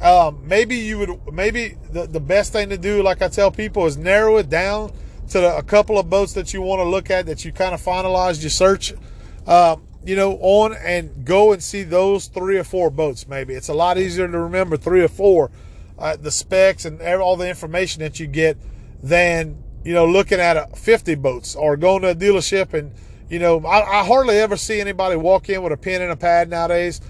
[0.00, 3.86] Um, maybe you would maybe the, the best thing to do, like I tell people,
[3.86, 4.92] is narrow it down
[5.30, 7.82] to a couple of boats that you want to look at that you kind of
[7.82, 8.92] finalized your search,
[9.46, 13.26] uh, you know, on and go and see those three or four boats.
[13.26, 15.50] Maybe it's a lot easier to remember three or four,
[15.98, 18.58] uh, the specs and all the information that you get
[19.02, 22.90] than you know looking at a 50 boats or going to a dealership and
[23.28, 26.16] you know I, I hardly ever see anybody walk in with a pen and a
[26.16, 27.00] pad nowadays.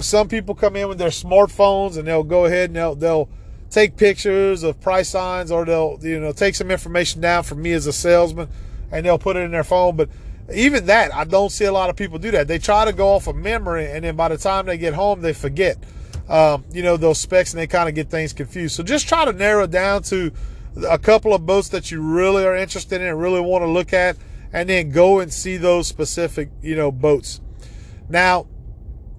[0.00, 3.28] Some people come in with their smartphones and they'll go ahead and they'll they'll
[3.70, 7.72] take pictures of price signs or they'll you know take some information down from me
[7.72, 8.48] as a salesman
[8.90, 9.96] and they'll put it in their phone.
[9.96, 10.10] But
[10.52, 12.48] even that i don't see a lot of people do that.
[12.48, 15.20] They try to go off of memory and then by the time they get home
[15.22, 15.78] they forget.
[16.28, 18.74] Um, you know those specs and they kind of get things confused.
[18.74, 20.32] So just try to narrow down to
[20.88, 23.92] a couple of boats that you really are interested in and really want to look
[23.92, 24.16] at
[24.52, 27.40] and then go and see those specific you know boats.
[28.08, 28.46] Now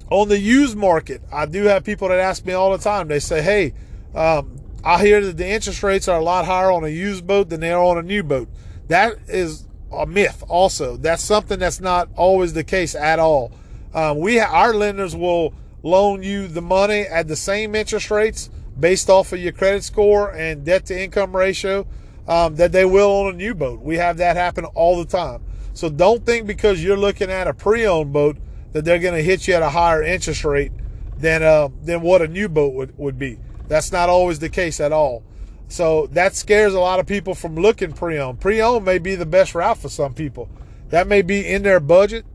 [0.10, 3.08] on the used market i do have people that ask me all the time.
[3.08, 3.74] They say hey
[4.15, 7.50] um, I hear that the interest rates are a lot higher on a used boat
[7.50, 8.50] than they are on a new boat.
[8.88, 10.43] That is a myth.
[10.47, 13.52] Also, that's something that's not always the case at all.
[13.93, 19.10] Um, we our lenders will loan you the money at the same interest rates based
[19.10, 21.86] off of your credit score and debt to income ratio
[22.28, 23.82] um, that they will on a new boat.
[23.82, 25.41] We have that happen all the time.
[25.74, 28.38] So don't think because you're looking at a pre-owned boat
[28.74, 30.71] that they're going to hit you at a higher interest rate
[31.17, 33.38] than uh, than what a new boat would, would be.
[33.72, 35.24] That's not always the case at all.
[35.70, 38.42] So that scares a lot of people from looking pre-owned.
[38.42, 40.50] Pre-owned may be the best route for some people.
[40.90, 42.26] That may be in their budget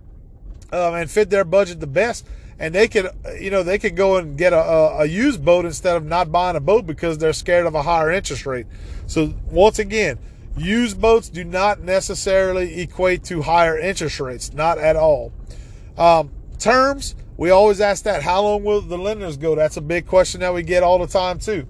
[0.72, 2.27] um, and fit their budget the best.
[2.59, 5.66] And they could, you know, they could go and get a, a, a used boat
[5.66, 8.64] instead of not buying a boat because they're scared of a higher interest rate.
[9.07, 10.18] So once again,
[10.57, 15.35] used boats do not necessarily equate to higher interest rates, not at all.
[15.99, 18.22] Um, terms, we always ask that.
[18.22, 19.55] How long will the lenders go?
[19.55, 21.66] That's a big question that we get all the time too.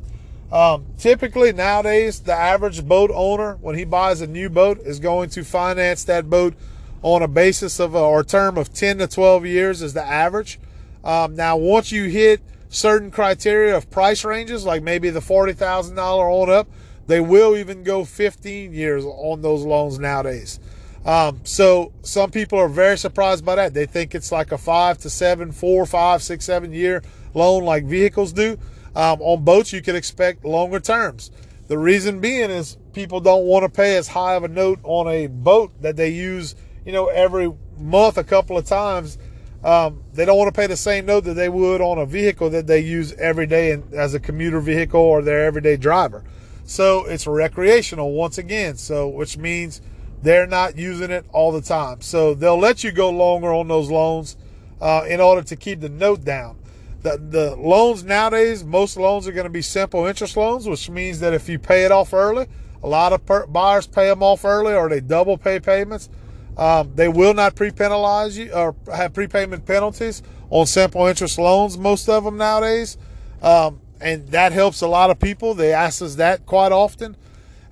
[0.52, 5.31] Um, typically nowadays, the average boat owner, when he buys a new boat, is going
[5.31, 6.55] to finance that boat
[7.02, 10.61] on a basis of a, or term of 10 to 12 years is the average.
[11.05, 16.50] Um, now, once you hit certain criteria of price ranges, like maybe the $40,000 on
[16.50, 16.68] up,
[17.07, 20.59] they will even go 15 years on those loans nowadays.
[21.06, 23.72] Um, so some people are very surprised by that.
[23.72, 27.84] They think it's like a five to seven, four, five, six, seven year loan like
[27.84, 28.58] vehicles do.
[28.96, 31.30] Um, on boats, you can expect longer terms.
[31.68, 35.06] The reason being is people don't want to pay as high of a note on
[35.06, 39.18] a boat that they use, you know, every month a couple of times.
[39.62, 42.50] Um, they don't want to pay the same note that they would on a vehicle
[42.50, 46.24] that they use every day in, as a commuter vehicle or their everyday driver.
[46.64, 48.76] So it's recreational once again.
[48.76, 49.80] So which means
[50.26, 52.00] they're not using it all the time.
[52.00, 54.36] So they'll let you go longer on those loans
[54.80, 56.58] uh, in order to keep the note down.
[57.02, 61.20] The, the loans nowadays, most loans are going to be simple interest loans, which means
[61.20, 62.46] that if you pay it off early,
[62.82, 66.08] a lot of per- buyers pay them off early or they double pay payments.
[66.56, 71.76] Um, they will not pre-penalize you or have prepayment penalties on simple interest loans.
[71.76, 72.96] Most of them nowadays,
[73.42, 75.54] um, and that helps a lot of people.
[75.54, 77.16] They ask us that quite often.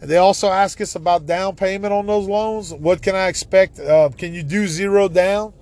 [0.05, 2.73] They also ask us about down payment on those loans.
[2.73, 3.79] What can I expect?
[3.81, 5.55] Uh, can you do zero down?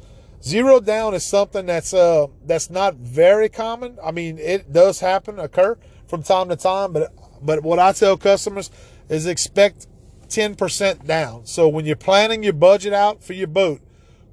[0.42, 3.98] Zero down is something that's uh, that's not very common.
[4.02, 5.78] I mean, it does happen, occur
[6.08, 8.70] from time to time, but but what I tell customers
[9.08, 9.86] is expect
[10.28, 11.46] 10% down.
[11.46, 13.80] So when you're planning your budget out for your boat,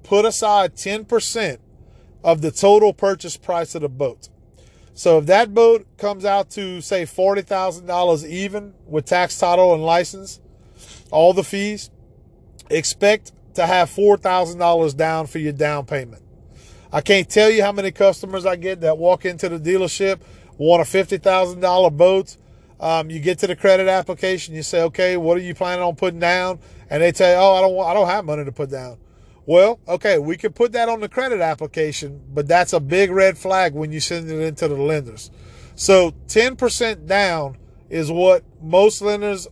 [0.04, 1.58] put aside 10%
[2.24, 4.30] of the total purchase price of the boat.
[5.00, 10.42] So if that boat comes out to say $40,000 even with tax title and license,
[11.10, 11.90] all the fees,
[12.70, 16.22] expect to have $4,000 down for your down payment.
[16.92, 20.20] I can't tell you how many customers I get that walk into the dealership,
[20.58, 22.36] want a $50,000 boat,
[22.82, 25.96] um, you get to the credit application, you say, okay, what are you planning on
[25.96, 26.60] putting down?
[26.90, 28.98] And they tell you, oh, I don't want, I don't have money to put down.
[29.50, 33.36] Well, okay, we can put that on the credit application, but that's a big red
[33.36, 35.32] flag when you send it into the lenders.
[35.74, 37.58] So 10% down
[37.90, 39.48] is what most lenders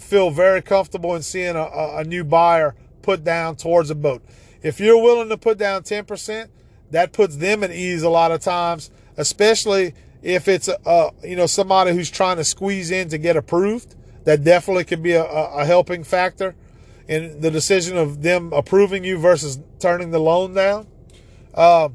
[0.00, 4.20] feel very comfortable in seeing a, a new buyer put down towards a boat.
[4.64, 6.48] If you're willing to put down 10%,
[6.90, 11.46] that puts them at ease a lot of times, especially if it's a, you know
[11.46, 15.64] somebody who's trying to squeeze in to get approved, that definitely could be a, a
[15.64, 16.56] helping factor
[17.08, 20.86] in the decision of them approving you versus turning the loan down.
[21.54, 21.88] Uh,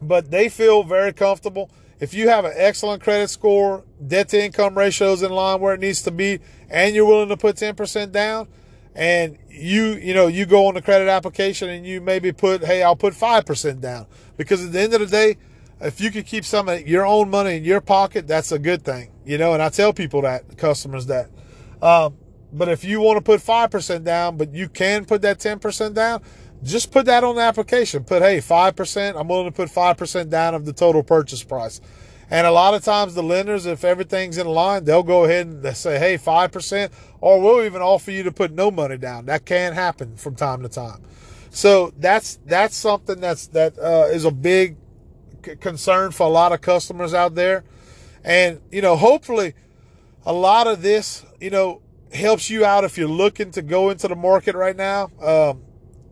[0.00, 1.70] but they feel very comfortable.
[2.00, 5.74] If you have an excellent credit score, debt to income ratio is in line where
[5.74, 8.48] it needs to be, and you're willing to put 10% down,
[8.94, 12.82] and you, you know, you go on the credit application and you maybe put, hey,
[12.82, 14.06] I'll put 5% down.
[14.36, 15.36] Because at the end of the day,
[15.80, 18.84] if you could keep some of your own money in your pocket, that's a good
[18.84, 19.52] thing, you know.
[19.52, 21.30] And I tell people that, customers that.
[21.80, 22.16] Um,
[22.52, 25.58] but if you want to put five percent down, but you can put that ten
[25.58, 26.22] percent down,
[26.62, 28.04] just put that on the application.
[28.04, 29.16] Put hey five percent.
[29.16, 31.80] I'm willing to put five percent down of the total purchase price.
[32.32, 35.76] And a lot of times the lenders, if everything's in line, they'll go ahead and
[35.76, 39.26] say, hey, 5%, or we'll even offer you to put no money down.
[39.26, 41.02] That can happen from time to time.
[41.50, 44.76] So that's, that's something that's, that uh, is a big
[45.60, 47.64] concern for a lot of customers out there.
[48.24, 49.52] And, you know, hopefully
[50.24, 51.82] a lot of this, you know,
[52.14, 55.10] helps you out if you're looking to go into the market right now.
[55.20, 55.62] Um,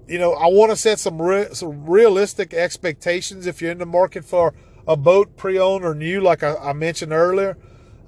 [0.09, 3.87] you know, I want to set some, re- some realistic expectations if you're in the
[3.87, 4.55] market for
[4.87, 7.57] a boat pre-owned or new, like I, I mentioned earlier.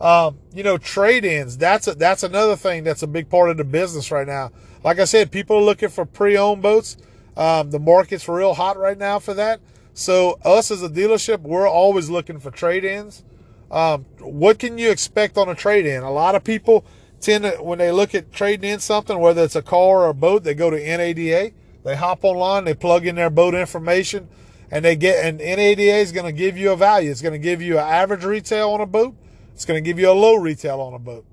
[0.00, 3.64] Um, you know, trade-ins, that's a, that's another thing that's a big part of the
[3.64, 4.50] business right now.
[4.82, 6.96] Like I said, people are looking for pre-owned boats.
[7.36, 9.60] Um, the market's real hot right now for that.
[9.94, 13.22] So us as a dealership, we're always looking for trade-ins.
[13.70, 16.02] Um, what can you expect on a trade-in?
[16.02, 16.84] A lot of people
[17.22, 20.14] tend to, when they look at trading in something, whether it's a car or a
[20.14, 21.52] boat, they go to NADA.
[21.84, 24.28] They hop online, they plug in their boat information,
[24.70, 27.10] and they get, and NADA is going to give you a value.
[27.10, 29.16] It's going to give you an average retail on a boat.
[29.54, 31.24] It's going to give you a low retail on a boat.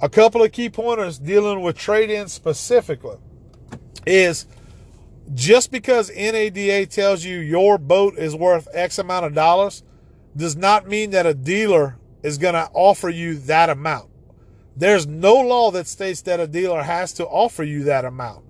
[0.00, 3.16] A couple of key pointers dealing with trade-in specifically
[4.06, 4.46] is
[5.32, 9.82] just because NADA tells you your boat is worth X amount of dollars
[10.36, 14.10] does not mean that a dealer is going to offer you that amount.
[14.76, 18.44] There's no law that states that a dealer has to offer you that amount.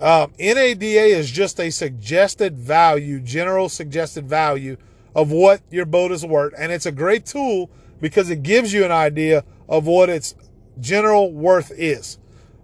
[0.00, 4.76] Um, NADA is just a suggested value, general suggested value
[5.14, 6.54] of what your boat is worth.
[6.56, 10.36] And it's a great tool because it gives you an idea of what its
[10.78, 12.18] general worth is.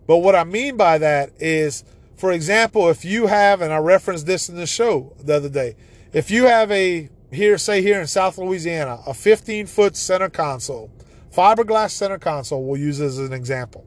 [0.07, 1.85] But what I mean by that is
[2.16, 5.76] for example, if you have, and I referenced this in the show the other day,
[6.12, 10.90] if you have a, here, say here in South Louisiana, a 15 foot center console,
[11.35, 13.87] fiberglass center console, we'll use as an example,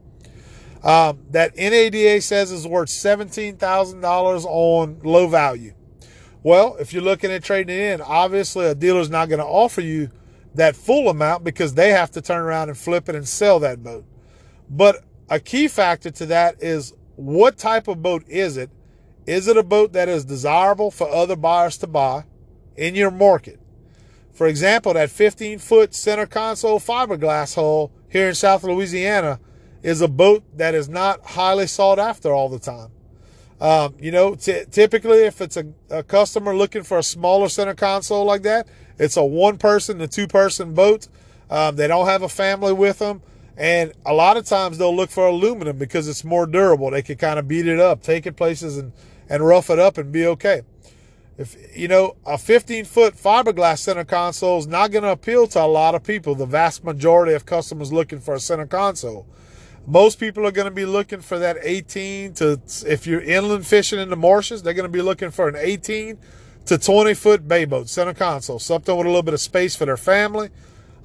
[0.82, 5.74] um, that NADA says is worth $17,000 on low value.
[6.42, 9.80] Well, if you're looking at trading it in, obviously a dealer's not going to offer
[9.80, 10.10] you
[10.54, 13.82] that full amount because they have to turn around and flip it and sell that
[13.82, 14.04] boat.
[14.70, 18.70] But a key factor to that is what type of boat is it?
[19.26, 22.24] Is it a boat that is desirable for other buyers to buy
[22.76, 23.60] in your market?
[24.38, 29.40] For example, that 15 foot center console fiberglass hull here in South Louisiana
[29.82, 32.92] is a boat that is not highly sought after all the time.
[33.60, 37.74] Um, you know, t- typically if it's a, a, customer looking for a smaller center
[37.74, 41.08] console like that, it's a one person to two person boat.
[41.50, 43.22] Um, they don't have a family with them.
[43.56, 46.92] And a lot of times they'll look for aluminum because it's more durable.
[46.92, 48.92] They can kind of beat it up, take it places and,
[49.28, 50.62] and rough it up and be okay.
[51.38, 55.62] If you know, a 15 foot fiberglass center console is not going to appeal to
[55.62, 59.24] a lot of people, the vast majority of customers looking for a center console.
[59.86, 64.00] Most people are going to be looking for that 18 to, if you're inland fishing
[64.00, 66.18] in the marshes, they're going to be looking for an 18
[66.66, 69.86] to 20 foot bay boat, center console, something with a little bit of space for
[69.86, 70.50] their family.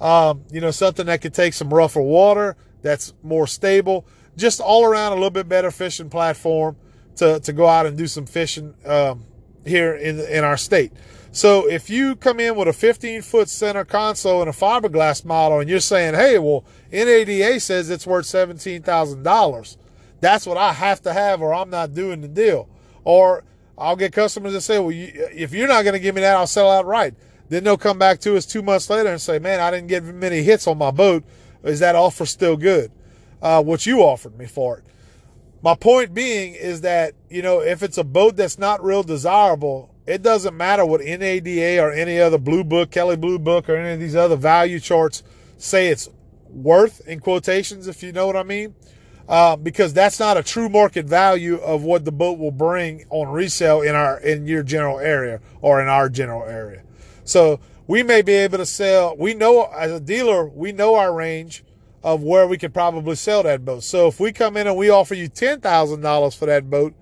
[0.02, 4.06] Um, you know, something that could take some rougher water, that's more stable,
[4.36, 6.76] just all around a little bit better fishing platform
[7.18, 9.24] to, to go out and do some fishing um,
[9.66, 10.92] here in, in our state.
[11.32, 15.60] So if you come in with a 15 foot center console and a fiberglass model
[15.60, 19.78] and you're saying, hey, well, NADA says it's worth $17,000,
[20.22, 22.70] that's what I have to have or I'm not doing the deal.
[23.04, 23.44] Or
[23.78, 26.38] I'll get customers that say, well, you, if you're not going to give me that,
[26.38, 27.16] I'll sell outright.
[27.50, 30.04] Then they'll come back to us two months later and say, man, I didn't get
[30.04, 31.24] many hits on my boat.
[31.64, 32.92] Is that offer still good?
[33.42, 34.84] Uh, what you offered me for it.
[35.64, 39.96] My point being is that, you know, if it's a boat that's not real desirable,
[40.06, 43.94] it doesn't matter what NADA or any other blue book, Kelley Blue Book, or any
[43.94, 45.24] of these other value charts
[45.58, 46.10] say it's
[46.50, 48.76] worth in quotations, if you know what I mean.
[49.26, 53.30] Uh, because that's not a true market value of what the boat will bring on
[53.30, 56.84] resale in our in your general area or in our general area.
[57.24, 59.16] So we may be able to sell.
[59.16, 61.64] We know as a dealer, we know our range
[62.04, 63.84] of where we could probably sell that boat.
[63.84, 66.94] So if we come in and we offer you ten thousand dollars for that boat,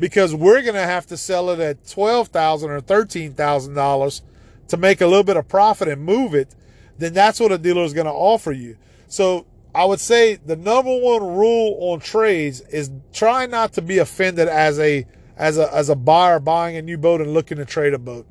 [0.00, 4.22] because we're going to have to sell it at 12,000 or $13,000
[4.68, 6.54] to make a little bit of profit and move it,
[6.98, 8.76] then that's what a dealer is going to offer you.
[9.08, 13.98] So I would say the number one rule on trades is try not to be
[13.98, 15.06] offended as a
[15.36, 18.26] as a as a buyer buying a new boat and looking to trade a boat.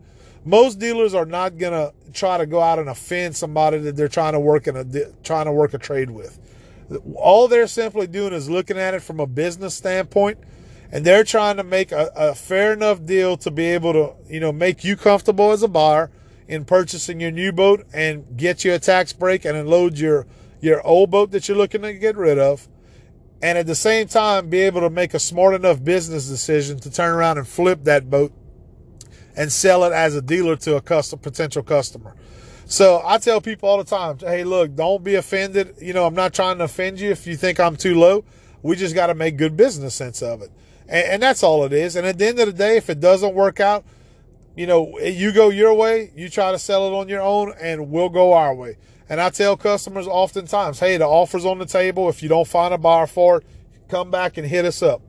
[0.46, 4.08] Most dealers are not going to try to go out and offend somebody that they're
[4.08, 4.86] trying to work in a
[5.24, 6.40] trying to work a trade with.
[7.16, 10.40] All they're simply doing is looking at it from a business standpoint
[10.92, 14.40] and they're trying to make a, a, fair enough deal to be able to, you
[14.40, 16.10] know, make you comfortable as a buyer
[16.48, 20.26] in purchasing your new boat and get you a tax break and unload your
[20.62, 22.68] your old boat that you're looking to get rid of.
[23.42, 26.92] And at the same time, be able to make a smart enough business decision to
[26.92, 28.34] turn around and flip that boat
[29.36, 32.16] and sell it as a dealer to a custom potential customer.
[32.66, 35.76] So I tell people all the time, hey, look, don't be offended.
[35.82, 38.24] You know, I'm not trying to offend you if you think I'm too low.
[38.62, 40.52] We just got to make good business sense of it.
[40.88, 41.96] And, and that's all it is.
[41.96, 43.86] And at the end of the day, if it doesn't work out,
[44.56, 47.90] you know, you go your way, you try to sell it on your own, and
[47.90, 48.78] we'll go our way.
[49.08, 52.10] And I tell customers oftentimes, hey, the offer's on the table.
[52.10, 53.48] If you don't find a buyer for it,
[53.88, 55.02] come back and hit us up.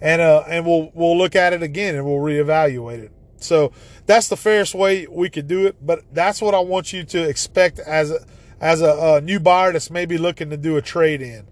[0.00, 3.12] And uh, and we'll we'll look at it again and we'll reevaluate it.
[3.38, 3.72] So
[4.06, 5.76] that's the fairest way we could do it.
[5.84, 8.24] But that's what I want you to expect as a,
[8.60, 11.46] as a, a new buyer that's maybe looking to do a trade in.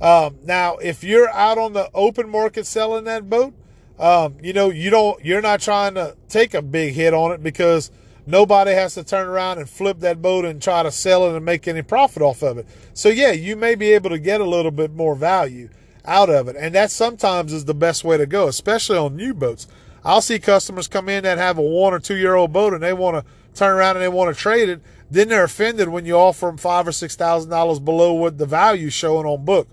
[0.00, 3.54] Um, now, if you're out on the open market selling that boat,
[3.98, 7.42] um, you know, you don't, you're not trying to take a big hit on it
[7.42, 7.90] because
[8.24, 11.44] nobody has to turn around and flip that boat and try to sell it and
[11.44, 12.66] make any profit off of it.
[12.94, 15.68] So yeah, you may be able to get a little bit more value
[16.08, 16.56] out of it.
[16.56, 19.68] And that sometimes is the best way to go, especially on new boats.
[20.04, 22.82] I'll see customers come in that have a one or two year old boat and
[22.82, 24.80] they want to turn around and they want to trade it.
[25.10, 28.46] Then they're offended when you offer them five or six thousand dollars below what the
[28.46, 29.68] value showing on book.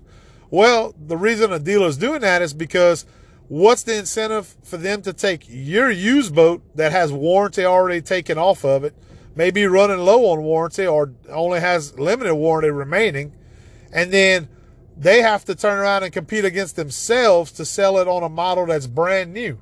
[0.50, 3.06] Well, the reason a dealer is doing that is because
[3.48, 8.38] what's the incentive for them to take your used boat that has warranty already taken
[8.38, 8.94] off of it,
[9.34, 13.32] maybe running low on warranty or only has limited warranty remaining,
[13.92, 14.48] and then
[14.96, 18.66] they have to turn around and compete against themselves to sell it on a model
[18.66, 19.58] that's brand new.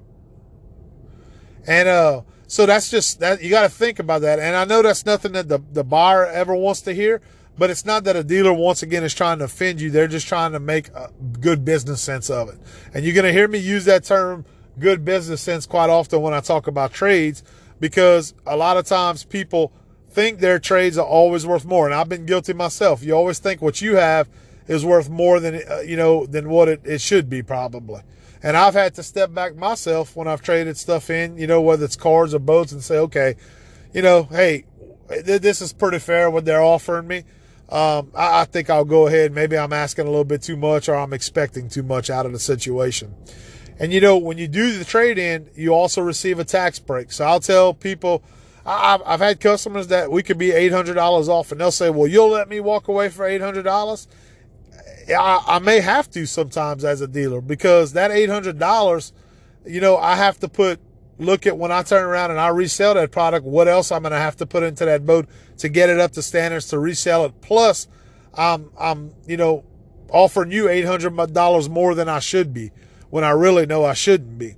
[1.67, 4.39] And uh, so that's just that you got to think about that.
[4.39, 7.21] And I know that's nothing that the, the buyer ever wants to hear,
[7.59, 9.91] but it's not that a dealer, once again, is trying to offend you.
[9.91, 11.11] They're just trying to make a
[11.41, 12.59] good business sense of it.
[12.93, 14.45] And you're going to hear me use that term
[14.79, 17.43] good business sense quite often when I talk about trades
[17.81, 19.73] because a lot of times people
[20.11, 21.87] think their trades are always worth more.
[21.87, 23.03] And I've been guilty myself.
[23.03, 24.29] You always think what you have
[24.67, 28.03] is worth more than, uh, you know, than what it, it should be probably.
[28.43, 31.85] And I've had to step back myself when I've traded stuff in, you know, whether
[31.85, 33.37] it's cars or boats and say, okay,
[33.93, 34.65] you know, hey,
[35.09, 37.25] this is pretty fair what they're offering me
[37.69, 39.33] um, I, I, think I'll go ahead.
[39.33, 42.33] Maybe I'm asking a little bit too much or I'm expecting too much out of
[42.33, 43.15] the situation.
[43.79, 47.11] And you know, when you do the trade in, you also receive a tax break.
[47.11, 48.23] So I'll tell people,
[48.67, 50.97] I've, I've had customers that we could be $800
[51.29, 54.07] off and they'll say, well, you'll let me walk away for $800.
[55.09, 59.13] I, I may have to sometimes as a dealer because that $800,
[59.67, 60.81] you know, I have to put
[61.19, 64.13] look at when I turn around and I resell that product, what else I'm going
[64.13, 65.29] to have to put into that boat
[65.59, 67.41] to get it up to standards to resell it.
[67.41, 67.87] Plus,
[68.35, 69.65] I'm, I'm, you know,
[70.11, 72.73] offering you $800 more than I should be
[73.11, 74.57] when I really know I shouldn't be.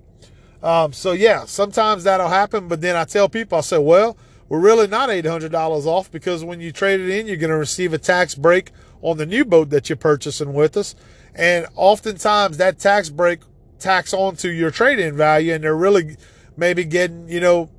[0.62, 4.16] Um, so yeah, sometimes that'll happen, but then I tell people, I say, well,
[4.48, 5.52] we're really not $800
[5.86, 8.70] off because when you trade it in, you're going to receive a tax break
[9.02, 10.94] on the new boat that you're purchasing with us.
[11.34, 13.40] And oftentimes that tax break
[13.78, 16.16] tax onto your trade in value and they're really
[16.56, 17.70] maybe getting, you know,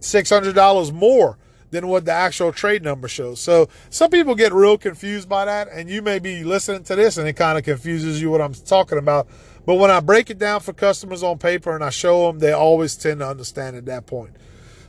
[0.00, 1.38] $600 more
[1.70, 3.40] than what the actual trade number shows.
[3.40, 7.16] So some people get real confused by that, and you may be listening to this
[7.16, 9.28] and it kind of confuses you what I'm talking about.
[9.66, 12.52] But when I break it down for customers on paper and I show them, they
[12.52, 14.34] always tend to understand at that point.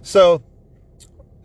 [0.02, 0.42] So,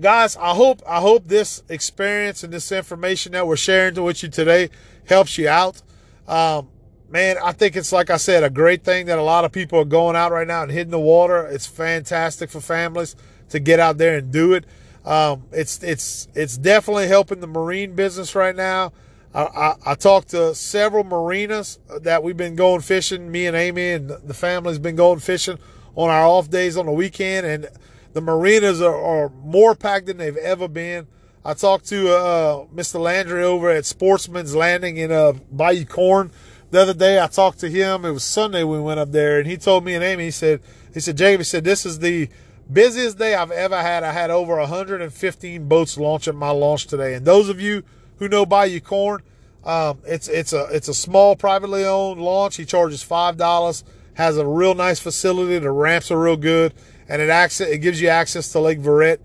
[0.00, 4.28] guys, I hope I hope this experience and this information that we're sharing with you
[4.28, 4.70] today
[5.06, 5.82] helps you out.
[6.28, 6.68] Um,
[7.08, 9.78] man, I think it's like I said, a great thing that a lot of people
[9.78, 11.46] are going out right now and hitting the water.
[11.46, 13.16] It's fantastic for families
[13.50, 14.64] to get out there and do it.
[15.04, 18.92] Um, it's it's it's definitely helping the marine business right now.
[19.32, 23.30] I, I, I, talked to several marinas that we've been going fishing.
[23.30, 25.58] Me and Amy and the family's been going fishing
[25.94, 27.68] on our off days on the weekend, and
[28.16, 31.06] the marinas are, are more packed than they've ever been.
[31.44, 32.98] I talked to uh, Mr.
[32.98, 36.30] Landry over at Sportsman's Landing in uh, Bayou Corne
[36.70, 37.20] the other day.
[37.22, 38.06] I talked to him.
[38.06, 40.24] It was Sunday we went up there, and he told me and Amy.
[40.24, 40.62] He said,
[40.94, 42.30] he said, Jacob, he said, this is the
[42.72, 44.02] busiest day I've ever had.
[44.02, 47.12] I had over 115 boats launch at my launch today.
[47.12, 47.82] And those of you
[48.18, 49.20] who know Bayou Corne,
[49.62, 52.56] um, it's it's a it's a small privately owned launch.
[52.56, 53.84] He charges five dollars.
[54.14, 55.58] Has a real nice facility.
[55.58, 56.72] The ramps are real good,
[57.08, 59.18] and it access it gives you access to Lake Verret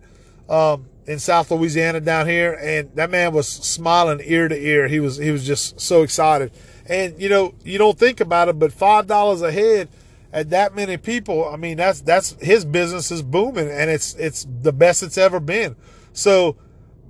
[0.50, 2.54] um, in South Louisiana down here.
[2.54, 4.88] And that man was smiling ear to ear.
[4.88, 6.52] He was he was just so excited.
[6.86, 9.90] And you know you don't think about it, but five dollars a head
[10.34, 14.48] at that many people, I mean, that's that's his business is booming, and it's it's
[14.62, 15.76] the best it's ever been.
[16.14, 16.56] So,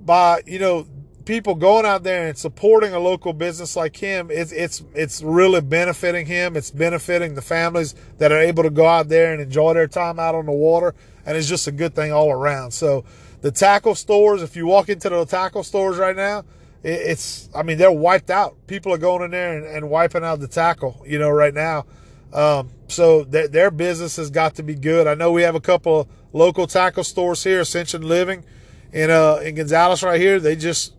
[0.04, 0.86] by you know,
[1.24, 5.60] people going out there and supporting a local business like him, it's it's it's really
[5.60, 6.56] benefiting him.
[6.56, 10.18] It's benefiting the families that are able to go out there and enjoy their time
[10.18, 10.94] out on the water,
[11.24, 12.72] and it's just a good thing all around.
[12.72, 13.04] So,
[13.40, 16.44] the tackle stores, if you walk into the tackle stores right now,
[16.82, 18.56] it's I mean they're wiped out.
[18.66, 21.86] People are going in there and, and wiping out the tackle, you know, right now.
[22.32, 25.06] Um, so th- their business has got to be good.
[25.06, 28.44] I know we have a couple of local tackle stores here, Ascension Living
[28.92, 30.38] in uh in Gonzales right here.
[30.38, 30.94] They just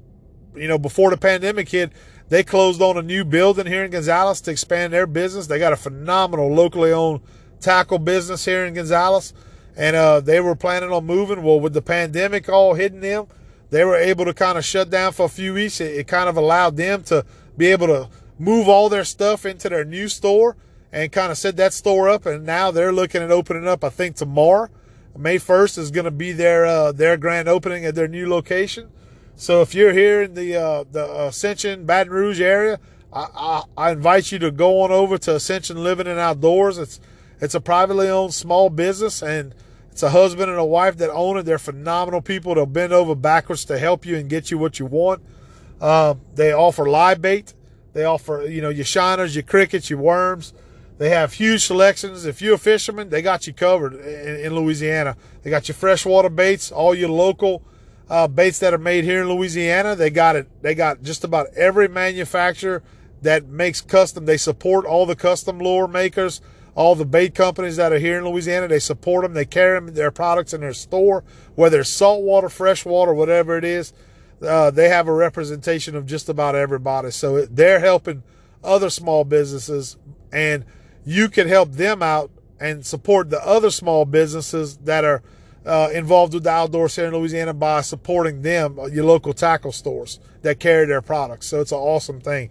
[0.55, 1.91] you know before the pandemic hit,
[2.29, 5.47] they closed on a new building here in Gonzales to expand their business.
[5.47, 7.21] They got a phenomenal locally owned
[7.59, 9.33] tackle business here in Gonzales,
[9.75, 11.43] and uh, they were planning on moving.
[11.43, 13.27] Well, with the pandemic all hitting them,
[13.69, 15.81] they were able to kind of shut down for a few weeks.
[15.81, 17.25] It, it kind of allowed them to
[17.57, 20.57] be able to move all their stuff into their new store
[20.91, 22.25] and kind of set that store up.
[22.25, 24.69] And now they're looking at opening up, I think, tomorrow.
[25.17, 28.89] May 1st is going to be their uh, their grand opening at their new location.
[29.35, 32.79] So if you're here in the uh, the Ascension Baton Rouge area,
[33.11, 36.77] I, I, I, invite you to go on over to Ascension Living and Outdoors.
[36.77, 36.99] It's
[37.41, 39.55] it's a privately owned small business, and
[39.91, 41.43] it's a husband and a wife that own it.
[41.43, 42.55] They're phenomenal people.
[42.55, 45.21] They'll bend over backwards to help you and get you what you want.
[45.81, 47.53] Uh, they offer live bait.
[47.93, 50.53] They offer you know your shiners, your crickets, your worms.
[50.99, 52.25] They have huge selections.
[52.25, 55.17] If you're a fisherman, they got you covered in, in Louisiana.
[55.41, 57.63] They got your freshwater baits, all your local
[58.09, 59.95] uh, baits that are made here in Louisiana.
[59.95, 60.47] They got it.
[60.61, 62.83] They got just about every manufacturer
[63.21, 64.25] that makes custom.
[64.25, 66.41] They support all the custom lure makers,
[66.75, 68.67] all the bait companies that are here in Louisiana.
[68.67, 69.33] They support them.
[69.33, 71.23] They carry them, their products in their store,
[71.55, 73.93] whether it's saltwater, freshwater, whatever it is.
[74.41, 77.11] Uh, they have a representation of just about everybody.
[77.11, 78.23] So it, they're helping
[78.63, 79.97] other small businesses
[80.31, 80.65] and
[81.05, 85.21] you can help them out and support the other small businesses that are
[85.65, 89.71] uh, involved with the outdoors here in Louisiana by supporting them, uh, your local tackle
[89.71, 91.47] stores that carry their products.
[91.47, 92.49] So it's an awesome thing.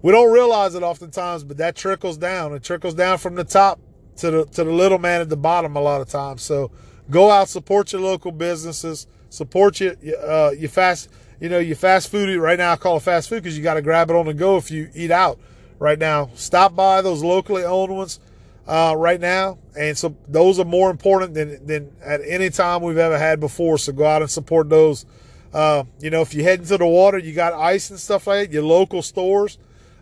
[0.00, 2.52] We don't realize it oftentimes, but that trickles down.
[2.54, 3.80] It trickles down from the top
[4.16, 6.42] to the to the little man at the bottom a lot of times.
[6.42, 6.70] So
[7.10, 9.94] go out, support your local businesses, support your
[10.24, 11.08] uh, your fast
[11.40, 12.36] you know your fast food.
[12.36, 14.34] Right now, I call it fast food because you got to grab it on the
[14.34, 15.38] go if you eat out
[15.78, 16.30] right now.
[16.34, 18.18] Stop by those locally owned ones
[18.66, 19.58] uh, right now.
[19.76, 23.78] And so those are more important than, than at any time we've ever had before.
[23.78, 25.06] So go out and support those.
[25.52, 28.48] Uh, you know, if you head into the water, you got ice and stuff like
[28.48, 29.58] that, your local stores,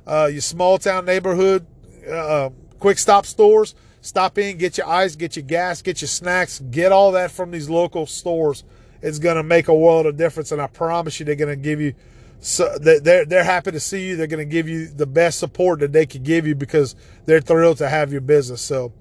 [0.07, 1.67] uh, your small town neighborhood,
[2.11, 6.61] uh, quick stop stores, stop in, get your ice, get your gas, get your snacks,
[6.71, 8.65] get all that from these local stores.
[9.03, 10.53] It's to make a world of difference.
[10.53, 11.95] And I promise you, they're to give you
[12.41, 14.16] so they're they're happy to see you.
[14.16, 17.41] They're going to give you the best support that they could give you because they're
[17.41, 18.62] thrilled to have your business.
[18.62, 18.93] So,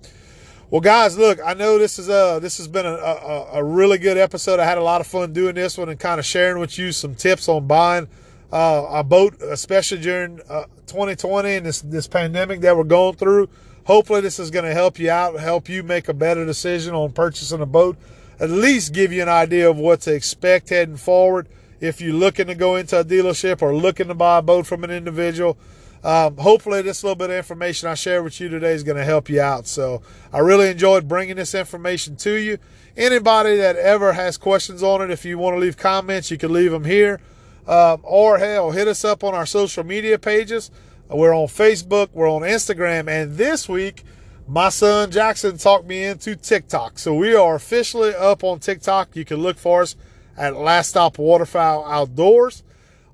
[0.69, 3.97] well, guys, look, I know this is a this has been a, a, a really
[3.97, 4.59] good episode.
[4.59, 6.91] I had a lot of fun doing this one and kind of sharing with you
[6.91, 8.09] some tips on buying
[8.51, 13.47] uh, a boat, especially during uh, 2020 and this this pandemic that we're going through.
[13.85, 17.13] Hopefully, this is going to help you out, help you make a better decision on
[17.13, 17.95] purchasing a boat.
[18.39, 21.47] at least give you an idea of what to expect heading forward
[21.79, 24.83] if you're looking to go into a dealership or looking to buy a boat from
[24.83, 25.57] an individual.
[26.03, 29.03] Um, hopefully, this little bit of information I share with you today is going to
[29.03, 29.67] help you out.
[29.67, 30.01] So,
[30.31, 32.57] I really enjoyed bringing this information to you.
[32.95, 36.53] Anybody that ever has questions on it, if you want to leave comments, you can
[36.53, 37.19] leave them here.
[37.67, 40.71] Um, or hell, hit us up on our social media pages.
[41.09, 44.03] We're on Facebook, we're on Instagram, and this week,
[44.47, 46.97] my son Jackson talked me into TikTok.
[46.97, 49.15] So we are officially up on TikTok.
[49.15, 49.95] You can look for us
[50.37, 52.63] at Last Stop Waterfowl Outdoors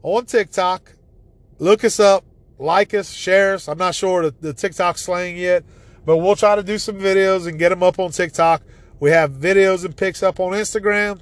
[0.03, 0.93] on TikTok.
[1.59, 2.23] Look us up,
[2.57, 3.67] like us, share us.
[3.67, 5.63] I'm not sure the, the TikTok slang yet,
[6.05, 8.61] but we'll try to do some videos and get them up on TikTok.
[8.99, 11.19] We have videos and pics up on Instagram,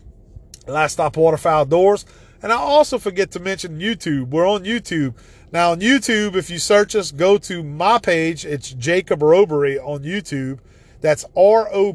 [0.67, 2.05] Last Stop Waterfowl Outdoors.
[2.41, 4.27] And I also forget to mention YouTube.
[4.27, 5.15] We're on YouTube.
[5.53, 8.45] Now on YouTube, if you search us, go to my page.
[8.45, 10.59] It's Jacob Roberie on YouTube.
[10.99, 11.89] That's R-O-B-E-R-I-E.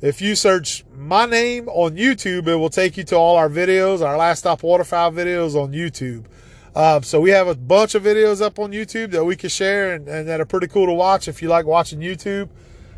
[0.00, 4.00] If you search my name on YouTube, it will take you to all our videos,
[4.00, 6.24] our last stop waterfowl videos on YouTube.
[6.76, 9.94] Um, so we have a bunch of videos up on YouTube that we can share
[9.94, 12.48] and, and that are pretty cool to watch if you like watching YouTube.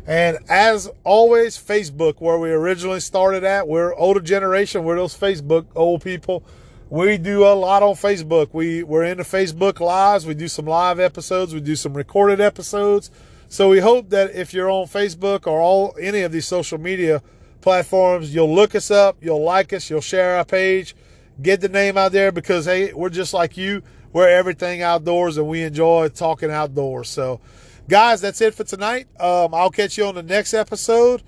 [0.05, 5.65] And as always, Facebook, where we originally started at, we're older generation, we're those Facebook
[5.75, 6.43] old people.
[6.91, 8.49] We do a lot on Facebook.
[8.51, 10.27] We, we're into Facebook lives.
[10.27, 11.53] We do some live episodes.
[11.53, 13.09] We do some recorded episodes.
[13.51, 17.21] So we hope that if you're on Facebook or all any of these social media
[17.59, 20.95] platforms, you'll look us up, you'll like us, you'll share our page,
[21.41, 23.83] get the name out there because hey, we're just like you.
[24.13, 27.09] We're everything outdoors and we enjoy talking outdoors.
[27.09, 27.41] So
[27.89, 29.07] guys, that's it for tonight.
[29.19, 31.21] Um, I'll catch you on the next episode.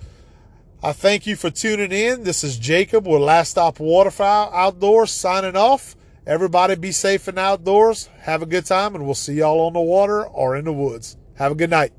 [0.81, 2.23] I thank you for tuning in.
[2.23, 5.97] This is Jacob with Last Stop Waterfowl Outdoors signing off.
[6.25, 8.07] Everybody be safe and outdoors.
[8.19, 11.17] Have a good time, and we'll see y'all on the water or in the woods.
[11.35, 11.91] Have a good night.